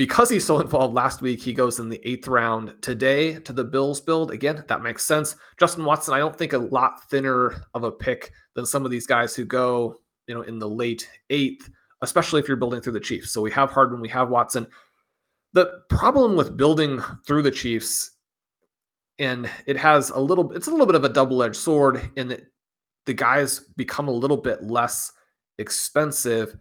Because 0.00 0.30
he's 0.30 0.46
so 0.46 0.60
involved 0.60 0.94
last 0.94 1.20
week, 1.20 1.42
he 1.42 1.52
goes 1.52 1.78
in 1.78 1.90
the 1.90 2.00
eighth 2.08 2.26
round 2.26 2.72
today 2.80 3.34
to 3.40 3.52
the 3.52 3.62
Bills 3.62 4.00
build. 4.00 4.30
Again, 4.30 4.64
that 4.66 4.80
makes 4.80 5.04
sense. 5.04 5.36
Justin 5.58 5.84
Watson, 5.84 6.14
I 6.14 6.20
don't 6.20 6.34
think 6.34 6.54
a 6.54 6.58
lot 6.58 7.06
thinner 7.10 7.66
of 7.74 7.84
a 7.84 7.92
pick 7.92 8.32
than 8.54 8.64
some 8.64 8.86
of 8.86 8.90
these 8.90 9.06
guys 9.06 9.36
who 9.36 9.44
go, 9.44 10.00
you 10.26 10.34
know, 10.34 10.40
in 10.40 10.58
the 10.58 10.66
late 10.66 11.06
eighth, 11.28 11.68
especially 12.00 12.40
if 12.40 12.48
you're 12.48 12.56
building 12.56 12.80
through 12.80 12.94
the 12.94 12.98
Chiefs. 12.98 13.30
So 13.30 13.42
we 13.42 13.50
have 13.50 13.70
Hardman, 13.70 14.00
we 14.00 14.08
have 14.08 14.30
Watson. 14.30 14.66
The 15.52 15.82
problem 15.90 16.34
with 16.34 16.56
building 16.56 17.02
through 17.26 17.42
the 17.42 17.50
Chiefs, 17.50 18.12
and 19.18 19.50
it 19.66 19.76
has 19.76 20.08
a 20.08 20.18
little, 20.18 20.50
it's 20.52 20.66
a 20.66 20.70
little 20.70 20.86
bit 20.86 20.94
of 20.94 21.04
a 21.04 21.10
double-edged 21.10 21.56
sword 21.56 22.10
in 22.16 22.28
that 22.28 22.46
the 23.04 23.12
guys 23.12 23.58
become 23.76 24.08
a 24.08 24.12
little 24.12 24.38
bit 24.38 24.62
less 24.62 25.12
expensive. 25.58 26.56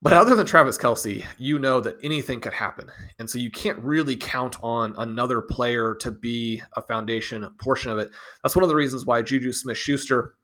But 0.00 0.12
other 0.12 0.36
than 0.36 0.46
Travis 0.46 0.78
Kelce, 0.78 1.24
you 1.38 1.58
know 1.58 1.80
that 1.80 1.96
anything 2.04 2.40
could 2.40 2.52
happen. 2.52 2.88
And 3.18 3.28
so 3.28 3.38
you 3.38 3.50
can't 3.50 3.78
really 3.80 4.16
count 4.16 4.56
on 4.62 4.94
another 4.96 5.40
player 5.40 5.96
to 5.96 6.12
be 6.12 6.62
a 6.74 6.82
foundation 6.82 7.48
portion 7.60 7.90
of 7.90 7.98
it. 7.98 8.10
That's 8.42 8.54
one 8.54 8.62
of 8.62 8.68
the 8.68 8.76
reasons 8.76 9.06
why 9.06 9.22
Juju 9.22 9.52
Smith 9.52 9.76
Schuster 9.76 10.34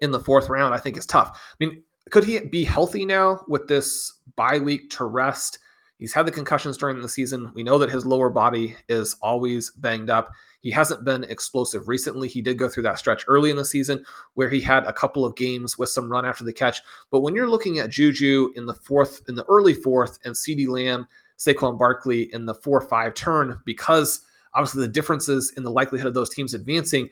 in 0.00 0.12
the 0.12 0.20
fourth 0.20 0.48
round, 0.48 0.74
I 0.74 0.78
think, 0.78 0.96
is 0.96 1.06
tough. 1.06 1.30
I 1.34 1.64
mean, 1.64 1.82
could 2.10 2.22
he 2.22 2.38
be 2.38 2.64
healthy 2.64 3.04
now 3.04 3.40
with 3.48 3.66
this 3.66 4.20
bye 4.36 4.58
week 4.58 4.90
to 4.90 5.04
rest? 5.04 5.58
He's 5.98 6.12
had 6.12 6.26
the 6.26 6.32
concussions 6.32 6.76
during 6.76 7.02
the 7.02 7.08
season. 7.08 7.50
We 7.54 7.64
know 7.64 7.78
that 7.78 7.90
his 7.90 8.06
lower 8.06 8.30
body 8.30 8.76
is 8.88 9.16
always 9.20 9.72
banged 9.72 10.08
up. 10.08 10.30
He 10.60 10.70
hasn't 10.70 11.04
been 11.04 11.24
explosive 11.24 11.88
recently. 11.88 12.28
He 12.28 12.42
did 12.42 12.58
go 12.58 12.68
through 12.68 12.82
that 12.84 12.98
stretch 12.98 13.24
early 13.28 13.50
in 13.50 13.56
the 13.56 13.64
season 13.64 14.04
where 14.34 14.50
he 14.50 14.60
had 14.60 14.84
a 14.84 14.92
couple 14.92 15.24
of 15.24 15.36
games 15.36 15.78
with 15.78 15.88
some 15.88 16.10
run 16.10 16.26
after 16.26 16.44
the 16.44 16.52
catch. 16.52 16.80
But 17.10 17.20
when 17.20 17.34
you're 17.34 17.48
looking 17.48 17.78
at 17.78 17.90
Juju 17.90 18.52
in 18.56 18.66
the 18.66 18.74
fourth, 18.74 19.22
in 19.28 19.34
the 19.34 19.44
early 19.44 19.74
fourth, 19.74 20.18
and 20.24 20.34
CeeDee 20.34 20.68
Lamb, 20.68 21.06
Saquon 21.38 21.78
Barkley 21.78 22.32
in 22.34 22.44
the 22.44 22.54
four 22.54 22.80
five 22.80 23.14
turn, 23.14 23.60
because 23.64 24.22
obviously 24.54 24.80
the 24.80 24.92
differences 24.92 25.52
in 25.56 25.62
the 25.62 25.70
likelihood 25.70 26.08
of 26.08 26.14
those 26.14 26.30
teams 26.30 26.54
advancing, 26.54 27.08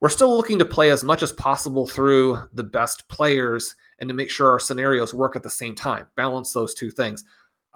we're 0.00 0.08
still 0.08 0.34
looking 0.34 0.58
to 0.58 0.64
play 0.64 0.90
as 0.90 1.04
much 1.04 1.22
as 1.22 1.32
possible 1.32 1.86
through 1.86 2.42
the 2.54 2.64
best 2.64 3.06
players 3.08 3.76
and 3.98 4.08
to 4.08 4.14
make 4.14 4.30
sure 4.30 4.50
our 4.50 4.58
scenarios 4.58 5.12
work 5.12 5.36
at 5.36 5.42
the 5.42 5.50
same 5.50 5.74
time, 5.74 6.06
balance 6.16 6.54
those 6.54 6.72
two 6.72 6.90
things. 6.90 7.24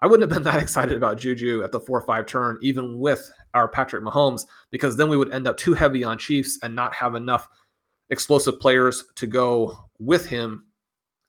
I 0.01 0.07
wouldn't 0.07 0.31
have 0.31 0.37
been 0.37 0.45
that 0.53 0.63
excited 0.63 0.97
about 0.97 1.19
Juju 1.19 1.63
at 1.63 1.73
the 1.73 1.81
4 1.81 2.01
5 2.03 2.27
turn, 2.27 2.59
even 2.63 2.99
with 2.99 3.31
our 3.55 3.69
Patrick 3.69 4.05
Mahomes, 4.05 4.47
because 4.71 4.97
then 4.97 5.09
we 5.09 5.17
would 5.17 5.33
end 5.33 5.47
up 5.47 5.57
too 5.57 5.75
heavy 5.75 6.05
on 6.05 6.19
Chiefs 6.19 6.59
and 6.63 6.75
not 6.75 6.95
have 6.95 7.15
enough 7.15 7.49
explosive 8.11 8.61
players 8.61 9.05
to 9.17 9.27
go 9.27 9.79
with 9.99 10.27
him. 10.27 10.65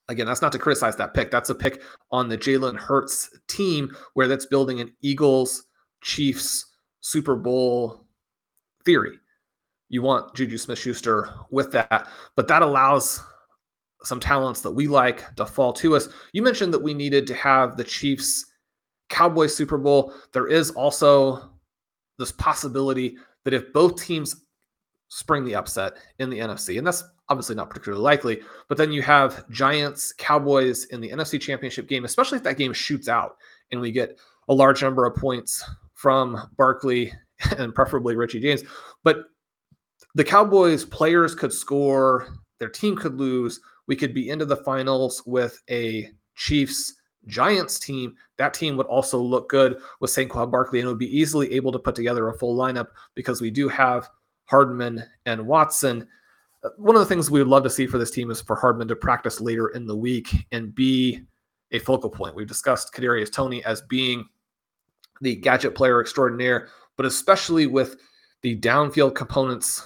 Again, 0.07 0.27
that's 0.27 0.41
not 0.41 0.51
to 0.51 0.59
criticize 0.59 0.95
that 0.97 1.13
pick. 1.13 1.31
That's 1.31 1.49
a 1.49 1.55
pick 1.55 1.81
on 2.11 2.29
the 2.29 2.37
Jalen 2.37 2.77
Hurts 2.77 3.29
team 3.47 3.95
where 4.13 4.27
that's 4.27 4.45
building 4.45 4.79
an 4.79 4.93
Eagles 5.01 5.65
Chiefs 6.01 6.73
Super 7.01 7.35
Bowl 7.35 8.05
theory. 8.83 9.17
You 9.89 10.01
want 10.01 10.35
Juju 10.35 10.57
Smith 10.57 10.79
Schuster 10.79 11.29
with 11.51 11.71
that, 11.71 12.07
but 12.35 12.47
that 12.47 12.61
allows 12.61 13.23
some 14.03 14.19
talents 14.19 14.61
that 14.61 14.71
we 14.71 14.87
like 14.87 15.35
to 15.35 15.45
fall 15.45 15.73
to 15.73 15.95
us. 15.95 16.09
You 16.33 16.41
mentioned 16.43 16.73
that 16.73 16.81
we 16.81 16.93
needed 16.93 17.25
to 17.27 17.33
have 17.35 17.77
the 17.77 17.83
Chiefs 17.83 18.45
Cowboys 19.09 19.55
Super 19.55 19.77
Bowl. 19.77 20.13
There 20.31 20.47
is 20.47 20.71
also 20.71 21.51
this 22.17 22.31
possibility 22.31 23.17
that 23.43 23.53
if 23.53 23.71
both 23.73 24.01
teams 24.01 24.45
spring 25.07 25.45
the 25.45 25.55
upset 25.55 25.93
in 26.19 26.29
the 26.29 26.39
NFC, 26.39 26.77
and 26.77 26.85
that's 26.85 27.03
obviously 27.29 27.55
not 27.55 27.69
particularly 27.69 28.03
likely, 28.03 28.41
but 28.67 28.77
then 28.77 28.91
you 28.91 29.01
have 29.01 29.49
Giants, 29.49 30.13
Cowboys 30.13 30.85
in 30.85 31.01
the 31.01 31.09
NFC 31.09 31.39
Championship 31.39 31.87
game, 31.87 32.05
especially 32.05 32.37
if 32.37 32.43
that 32.43 32.57
game 32.57 32.73
shoots 32.73 33.07
out 33.07 33.37
and 33.71 33.81
we 33.81 33.91
get 33.91 34.19
a 34.47 34.53
large 34.53 34.83
number 34.83 35.05
of 35.05 35.15
points 35.15 35.63
from 35.93 36.49
Barkley 36.57 37.13
and 37.57 37.73
preferably 37.73 38.15
Richie 38.15 38.39
James. 38.39 38.63
But 39.03 39.25
the 40.13 40.23
Cowboys 40.23 40.85
players 40.85 41.35
could 41.35 41.51
score, 41.51 42.27
their 42.59 42.69
team 42.69 42.95
could 42.95 43.15
lose. 43.15 43.59
We 43.87 43.95
could 43.95 44.13
be 44.13 44.29
into 44.29 44.45
the 44.45 44.57
finals 44.57 45.23
with 45.25 45.61
a 45.69 46.09
Chiefs 46.35 46.95
Giants 47.27 47.79
team, 47.79 48.15
that 48.37 48.53
team 48.53 48.77
would 48.77 48.87
also 48.87 49.19
look 49.19 49.49
good 49.49 49.77
with 49.99 50.11
Saquon 50.11 50.51
Barkley 50.51 50.79
and 50.79 50.89
would 50.89 50.99
be 50.99 51.17
easily 51.17 51.51
able 51.53 51.71
to 51.71 51.79
put 51.79 51.95
together 51.95 52.27
a 52.29 52.37
full 52.37 52.57
lineup 52.57 52.87
because 53.15 53.41
we 53.41 53.49
do 53.49 53.67
have 53.69 54.09
Hardman 54.45 55.03
and 55.25 55.45
Watson. 55.45 56.07
Uh, 56.63 56.69
one 56.77 56.95
of 56.95 56.99
the 56.99 57.05
things 57.05 57.31
we 57.31 57.39
would 57.39 57.47
love 57.47 57.63
to 57.63 57.69
see 57.69 57.87
for 57.87 57.97
this 57.97 58.11
team 58.11 58.31
is 58.31 58.41
for 58.41 58.55
Hardman 58.55 58.87
to 58.87 58.95
practice 58.95 59.41
later 59.41 59.69
in 59.69 59.85
the 59.85 59.95
week 59.95 60.45
and 60.51 60.73
be 60.73 61.21
a 61.71 61.79
focal 61.79 62.09
point. 62.09 62.35
We've 62.35 62.47
discussed 62.47 62.93
Kadarius 62.93 63.31
Toney 63.31 63.63
as 63.65 63.81
being 63.81 64.27
the 65.21 65.35
gadget 65.35 65.75
player 65.75 66.01
extraordinaire, 66.01 66.69
but 66.97 67.05
especially 67.05 67.67
with 67.67 67.97
the 68.41 68.59
downfield 68.59 69.15
components 69.15 69.81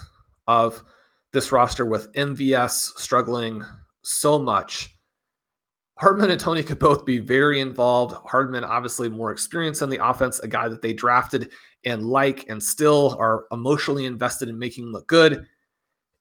of 0.47 0.83
this 1.31 1.51
roster 1.51 1.85
with 1.85 2.11
MVS 2.13 2.97
struggling 2.97 3.63
so 4.01 4.39
much 4.39 4.95
Hardman 5.99 6.31
and 6.31 6.39
Toney 6.39 6.63
could 6.63 6.79
both 6.79 7.05
be 7.05 7.19
very 7.19 7.59
involved. 7.59 8.15
Hardman, 8.25 8.63
obviously, 8.63 9.09
more 9.09 9.31
experience 9.31 9.81
in 9.81 9.89
the 9.89 10.03
offense, 10.03 10.39
a 10.39 10.47
guy 10.47 10.69
that 10.69 10.81
they 10.81 10.93
drafted 10.93 11.51
and 11.83 12.05
like 12.05 12.49
and 12.49 12.63
still 12.63 13.17
are 13.19 13.45
emotionally 13.51 14.05
invested 14.05 14.47
in 14.47 14.57
making 14.57 14.85
look 14.85 15.07
good. 15.07 15.45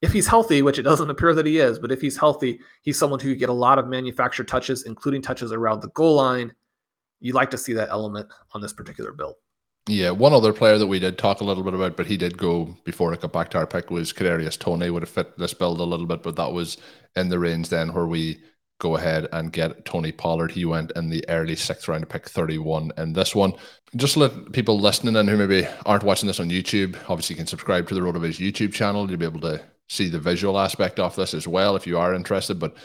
If 0.01 0.11
he's 0.11 0.27
healthy, 0.27 0.61
which 0.61 0.79
it 0.79 0.83
doesn't 0.83 1.09
appear 1.09 1.33
that 1.33 1.45
he 1.45 1.59
is, 1.59 1.79
but 1.79 1.93
if 1.93 2.01
he's 2.01 2.17
healthy, 2.17 2.59
he's 2.81 2.99
someone 2.99 3.21
who 3.21 3.29
could 3.29 3.39
get 3.39 3.49
a 3.49 3.53
lot 3.53 3.79
of 3.79 3.87
manufactured 3.87 4.49
touches, 4.49 4.83
including 4.83 5.21
touches 5.21 5.53
around 5.53 5.81
the 5.81 5.89
goal 5.89 6.15
line. 6.15 6.53
You 7.21 7.31
like 7.31 7.51
to 7.51 7.57
see 7.57 7.73
that 7.73 7.89
element 7.89 8.27
on 8.51 8.61
this 8.61 8.73
particular 8.73 9.13
build. 9.13 9.35
Yeah, 9.87 10.11
one 10.11 10.33
other 10.33 10.51
player 10.51 10.77
that 10.77 10.87
we 10.87 10.99
did 10.99 11.17
talk 11.17 11.39
a 11.39 11.45
little 11.45 11.63
bit 11.63 11.73
about, 11.73 11.95
but 11.95 12.05
he 12.05 12.17
did 12.17 12.37
go 12.37 12.77
before 12.83 13.13
it 13.13 13.21
got 13.21 13.31
back 13.31 13.49
to 13.51 13.57
our 13.57 13.67
pick 13.67 13.89
was 13.89 14.11
Kadarius 14.11 14.59
Toney 14.59 14.89
would 14.89 15.03
have 15.03 15.09
fit 15.09 15.37
this 15.37 15.53
build 15.53 15.79
a 15.79 15.83
little 15.83 16.05
bit, 16.05 16.21
but 16.21 16.35
that 16.35 16.51
was 16.51 16.77
in 17.15 17.29
the 17.29 17.39
range 17.39 17.69
then 17.69 17.93
where 17.93 18.05
we 18.05 18.39
go 18.79 18.95
ahead 18.95 19.27
and 19.31 19.51
get 19.53 19.85
Tony 19.85 20.11
Pollard. 20.11 20.51
He 20.51 20.65
went 20.65 20.91
in 20.95 21.09
the 21.09 21.23
early 21.29 21.55
sixth 21.55 21.87
round 21.87 22.01
to 22.01 22.07
pick 22.07 22.27
31 22.27 22.93
in 22.97 23.13
this 23.13 23.35
one. 23.35 23.53
Just 23.95 24.17
let 24.17 24.51
people 24.51 24.79
listening 24.79 25.15
in 25.15 25.27
who 25.27 25.37
maybe 25.37 25.67
aren't 25.85 26.03
watching 26.03 26.27
this 26.27 26.39
on 26.39 26.49
YouTube, 26.49 26.95
obviously 27.07 27.33
you 27.33 27.37
can 27.37 27.47
subscribe 27.47 27.87
to 27.87 27.95
the 27.95 28.01
RotoViz 28.01 28.39
YouTube 28.39 28.73
channel. 28.73 29.09
You'll 29.09 29.19
be 29.19 29.25
able 29.25 29.41
to 29.41 29.61
see 29.89 30.07
the 30.07 30.19
visual 30.19 30.59
aspect 30.59 30.99
of 30.99 31.15
this 31.15 31.33
as 31.33 31.47
well 31.47 31.75
if 31.75 31.85
you 31.85 31.97
are 31.97 32.13
interested. 32.13 32.59
But 32.59 32.75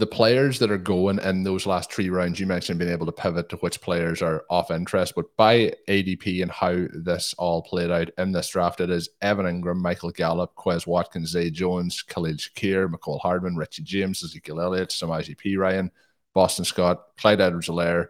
the 0.00 0.06
players 0.06 0.58
that 0.58 0.70
are 0.70 0.78
going 0.78 1.18
in 1.18 1.42
those 1.42 1.66
last 1.66 1.92
three 1.92 2.08
rounds, 2.08 2.40
you 2.40 2.46
mentioned 2.46 2.78
being 2.78 2.90
able 2.90 3.04
to 3.04 3.12
pivot 3.12 3.50
to 3.50 3.56
which 3.56 3.82
players 3.82 4.22
are 4.22 4.44
off 4.48 4.70
interest, 4.70 5.14
but 5.14 5.36
by 5.36 5.74
ADP 5.88 6.40
and 6.40 6.50
how 6.50 6.86
this 6.94 7.34
all 7.36 7.60
played 7.60 7.90
out 7.90 8.08
in 8.16 8.32
this 8.32 8.48
draft, 8.48 8.80
it 8.80 8.88
is 8.88 9.10
Evan 9.20 9.44
Engram, 9.44 9.76
Michael 9.76 10.10
Gallup, 10.10 10.54
Quez 10.54 10.86
Watkins, 10.86 11.28
Zay 11.28 11.50
Jones, 11.50 12.00
Khalil 12.00 12.32
Shakir, 12.32 12.90
Mecole 12.90 13.20
Hardman, 13.20 13.56
Richie 13.56 13.82
James, 13.82 14.24
Ezekiel 14.24 14.62
Elliott, 14.62 14.88
Samaje 14.88 15.36
Perine, 15.36 15.90
Boston 16.32 16.64
Scott, 16.64 17.02
Clyde 17.18 17.42
Edwards-Helaire, 17.42 18.06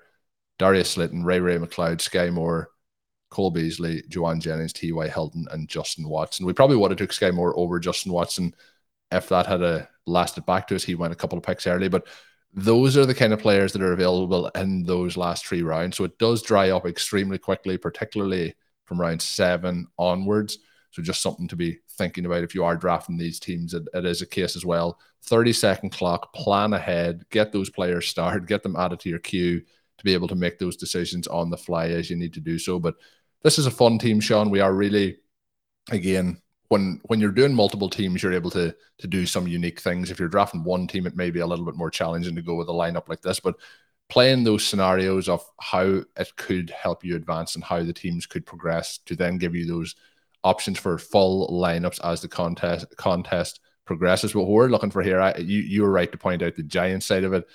Darius 0.61 0.90
Slayton, 0.90 1.24
Ray 1.24 1.40
Ray 1.40 1.59
McCloud, 1.59 2.00
Sky 2.00 2.31
Moore, 2.31 2.70
Cole 3.31 3.50
Beasley, 3.50 4.03
Jauan 4.09 4.40
Jennings, 4.40 4.72
T.Y. 4.72 5.09
Hilton, 5.09 5.48
and 5.50 5.68
Justin 5.68 6.09
Watson. 6.09 6.46
We 6.46 6.53
probably 6.53 6.76
would 6.76 6.92
have 6.92 6.98
took 6.98 7.12
Sky 7.12 7.33
Moore 7.33 7.59
over 7.59 7.81
Justin 7.81 8.12
Watson 8.12 8.55
if 9.11 9.29
that 9.31 9.46
had 9.46 9.62
a 9.62 9.88
lasted 10.10 10.46
back 10.46 10.66
to 10.68 10.76
us, 10.76 10.82
he 10.82 10.94
went 10.94 11.12
a 11.12 11.16
couple 11.16 11.38
of 11.38 11.44
picks 11.44 11.66
early. 11.66 11.88
But 11.88 12.06
those 12.52 12.96
are 12.96 13.06
the 13.06 13.14
kind 13.14 13.32
of 13.32 13.40
players 13.40 13.72
that 13.72 13.82
are 13.82 13.92
available 13.92 14.48
in 14.48 14.82
those 14.82 15.16
last 15.16 15.46
three 15.46 15.62
rounds. 15.62 15.96
So 15.96 16.04
it 16.04 16.18
does 16.18 16.42
dry 16.42 16.70
up 16.70 16.86
extremely 16.86 17.38
quickly, 17.38 17.78
particularly 17.78 18.54
from 18.84 19.00
round 19.00 19.22
seven 19.22 19.86
onwards. 19.98 20.58
So 20.90 21.02
just 21.02 21.22
something 21.22 21.46
to 21.48 21.56
be 21.56 21.78
thinking 21.92 22.26
about 22.26 22.42
if 22.42 22.54
you 22.54 22.64
are 22.64 22.76
drafting 22.76 23.16
these 23.16 23.38
teams. 23.38 23.74
it, 23.74 23.84
it 23.94 24.04
is 24.04 24.22
a 24.22 24.26
case 24.26 24.56
as 24.56 24.64
well. 24.64 24.98
30 25.24 25.52
second 25.52 25.90
clock, 25.90 26.32
plan 26.32 26.72
ahead, 26.72 27.24
get 27.30 27.52
those 27.52 27.70
players 27.70 28.08
started, 28.08 28.48
get 28.48 28.62
them 28.62 28.76
added 28.76 28.98
to 29.00 29.08
your 29.08 29.18
queue 29.18 29.60
to 29.60 30.04
be 30.04 30.14
able 30.14 30.28
to 30.28 30.34
make 30.34 30.58
those 30.58 30.76
decisions 30.76 31.26
on 31.28 31.50
the 31.50 31.56
fly 31.56 31.88
as 31.88 32.10
you 32.10 32.16
need 32.16 32.32
to 32.32 32.40
do 32.40 32.58
so. 32.58 32.80
But 32.80 32.96
this 33.42 33.58
is 33.58 33.66
a 33.66 33.70
fun 33.70 33.98
team, 33.98 34.18
Sean. 34.18 34.50
We 34.50 34.60
are 34.60 34.72
really, 34.72 35.18
again, 35.90 36.40
when 36.70 37.00
when 37.04 37.20
you're 37.20 37.33
doing 37.33 37.52
multiple 37.52 37.90
teams, 37.90 38.22
you're 38.22 38.33
able 38.33 38.50
to 38.52 38.74
to 38.98 39.06
do 39.06 39.26
some 39.26 39.46
unique 39.46 39.80
things. 39.80 40.11
If 40.11 40.18
you're 40.18 40.28
drafting 40.28 40.64
one 40.64 40.87
team, 40.87 41.06
it 41.06 41.16
may 41.16 41.30
be 41.30 41.40
a 41.40 41.46
little 41.46 41.64
bit 41.64 41.74
more 41.74 41.90
challenging 41.90 42.37
to 42.37 42.42
go 42.42 42.54
with 42.54 42.68
a 42.68 42.72
lineup 42.72 43.09
like 43.09 43.20
this. 43.20 43.40
But 43.40 43.56
playing 44.09 44.44
those 44.44 44.64
scenarios 44.64 45.28
of 45.28 45.44
how 45.61 45.83
it 46.16 46.37
could 46.37 46.70
help 46.70 47.04
you 47.04 47.16
advance 47.16 47.54
and 47.54 47.64
how 47.64 47.83
the 47.83 47.92
teams 47.92 48.26
could 48.26 48.46
progress 48.46 48.98
to 49.06 49.16
then 49.16 49.38
give 49.38 49.54
you 49.54 49.66
those 49.66 49.94
options 50.44 50.78
for 50.78 50.96
full 50.96 51.48
lineups 51.50 52.00
as 52.04 52.22
the 52.22 52.28
contest 52.28 52.87
contest 52.96 53.61
progresses. 53.85 54.35
What 54.35 54.46
we're 54.46 54.68
looking 54.68 54.92
for 54.92 55.02
here, 55.02 55.20
I, 55.20 55.37
you 55.38 55.61
you 55.61 55.83
were 55.83 55.90
right 55.90 56.11
to 56.12 56.18
point 56.18 56.42
out 56.42 56.54
the 56.54 56.62
giant 56.62 57.02
side 57.02 57.24
of 57.24 57.33
it. 57.33 57.46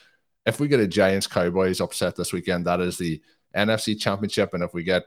if 0.45 0.59
we 0.59 0.67
get 0.67 0.81
a 0.81 0.87
Giants 0.87 1.27
Cowboys 1.27 1.79
upset 1.81 2.17
this 2.17 2.33
weekend, 2.33 2.65
that 2.65 2.81
is 2.81 2.97
the 2.97 3.21
NFC 3.55 3.97
Championship, 3.99 4.53
and 4.53 4.63
if 4.63 4.73
we 4.73 4.83
get 4.83 5.05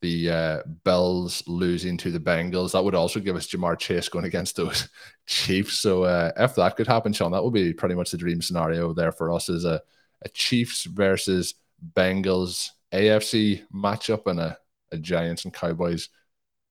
the 0.00 0.30
uh, 0.30 0.62
Bills 0.84 1.42
losing 1.46 1.96
to 1.98 2.10
the 2.10 2.20
Bengals, 2.20 2.72
that 2.72 2.84
would 2.84 2.94
also 2.94 3.20
give 3.20 3.36
us 3.36 3.48
Ja'Marr 3.48 3.78
Chase 3.78 4.08
going 4.08 4.24
against 4.24 4.56
those 4.56 4.88
Chiefs. 5.26 5.78
So 5.78 6.04
uh, 6.04 6.32
if 6.36 6.54
that 6.54 6.76
could 6.76 6.86
happen, 6.86 7.12
Sean, 7.12 7.32
that 7.32 7.42
would 7.42 7.52
be 7.52 7.72
pretty 7.72 7.94
much 7.94 8.10
the 8.10 8.16
dream 8.16 8.40
scenario 8.40 8.92
there 8.92 9.12
for 9.12 9.32
us 9.32 9.48
is 9.48 9.64
a, 9.64 9.82
a 10.22 10.28
Chiefs 10.30 10.84
versus 10.84 11.54
Bengals 11.94 12.70
AFC 12.92 13.64
matchup 13.74 14.26
and 14.26 14.40
a, 14.40 14.58
a 14.92 14.98
Giants 14.98 15.44
and 15.44 15.54
Cowboys 15.54 16.08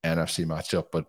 NFC 0.03 0.45
matchup. 0.45 0.87
But 0.91 1.05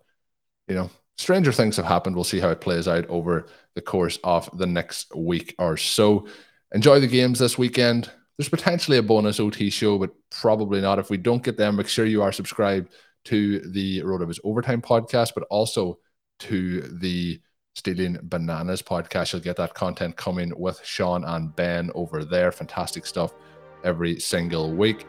you 0.67 0.75
know, 0.75 0.91
stranger 1.17 1.53
things 1.53 1.77
have 1.77 1.87
happened. 1.87 2.15
We'll 2.15 2.25
see 2.25 2.41
how 2.41 2.51
it 2.51 2.61
plays 2.61 2.89
out 2.89 3.07
over 3.07 3.47
the 3.75 3.81
course 3.83 4.19
of 4.25 4.51
the 4.57 4.67
next 4.67 5.15
week 5.15 5.55
or 5.59 5.77
so. 5.77 6.27
Enjoy 6.73 7.01
the 7.01 7.07
games 7.07 7.39
this 7.39 7.57
weekend. 7.57 8.11
There's 8.39 8.49
potentially 8.49 8.99
a 8.99 9.03
bonus 9.03 9.41
OT 9.41 9.69
show, 9.69 9.99
but 9.99 10.13
probably 10.31 10.81
not. 10.81 11.01
If 11.01 11.11
we 11.11 11.17
don't 11.17 11.43
get 11.43 11.57
them, 11.57 11.77
make 11.77 11.89
sure 11.89 12.07
you 12.07 12.23
are 12.23 12.31
subscribed 12.31 12.93
to 13.25 13.59
the 13.73 14.01
RotoViz 14.03 14.39
Overtime 14.45 14.81
podcast, 14.81 15.33
but 15.35 15.45
also 15.51 15.99
to 16.41 16.83
the 16.83 17.41
Stealing 17.75 18.17
Bananas 18.23 18.81
podcast. 18.81 19.33
You'll 19.33 19.43
get 19.43 19.57
that 19.57 19.75
content 19.75 20.17
coming 20.17 20.53
with 20.57 20.81
Sean 20.85 21.25
and 21.25 21.55
Ben 21.57 21.91
over 21.97 22.25
there. 22.25 22.53
Fantastic 22.53 23.07
stuff 23.07 23.35
every 23.83 24.21
single 24.21 24.73
week. 24.73 25.05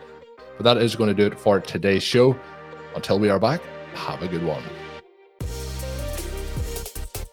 But 0.58 0.64
that 0.64 0.78
is 0.78 0.96
going 0.96 1.10
to 1.10 1.14
do 1.14 1.32
it 1.32 1.40
for 1.40 1.60
today's 1.60 2.04
show. 2.04 2.36
Until 2.96 3.20
we 3.20 3.30
are 3.30 3.40
back, 3.40 3.62
have 3.94 4.24
a 4.24 4.28
good 4.28 4.44
one. 4.44 4.64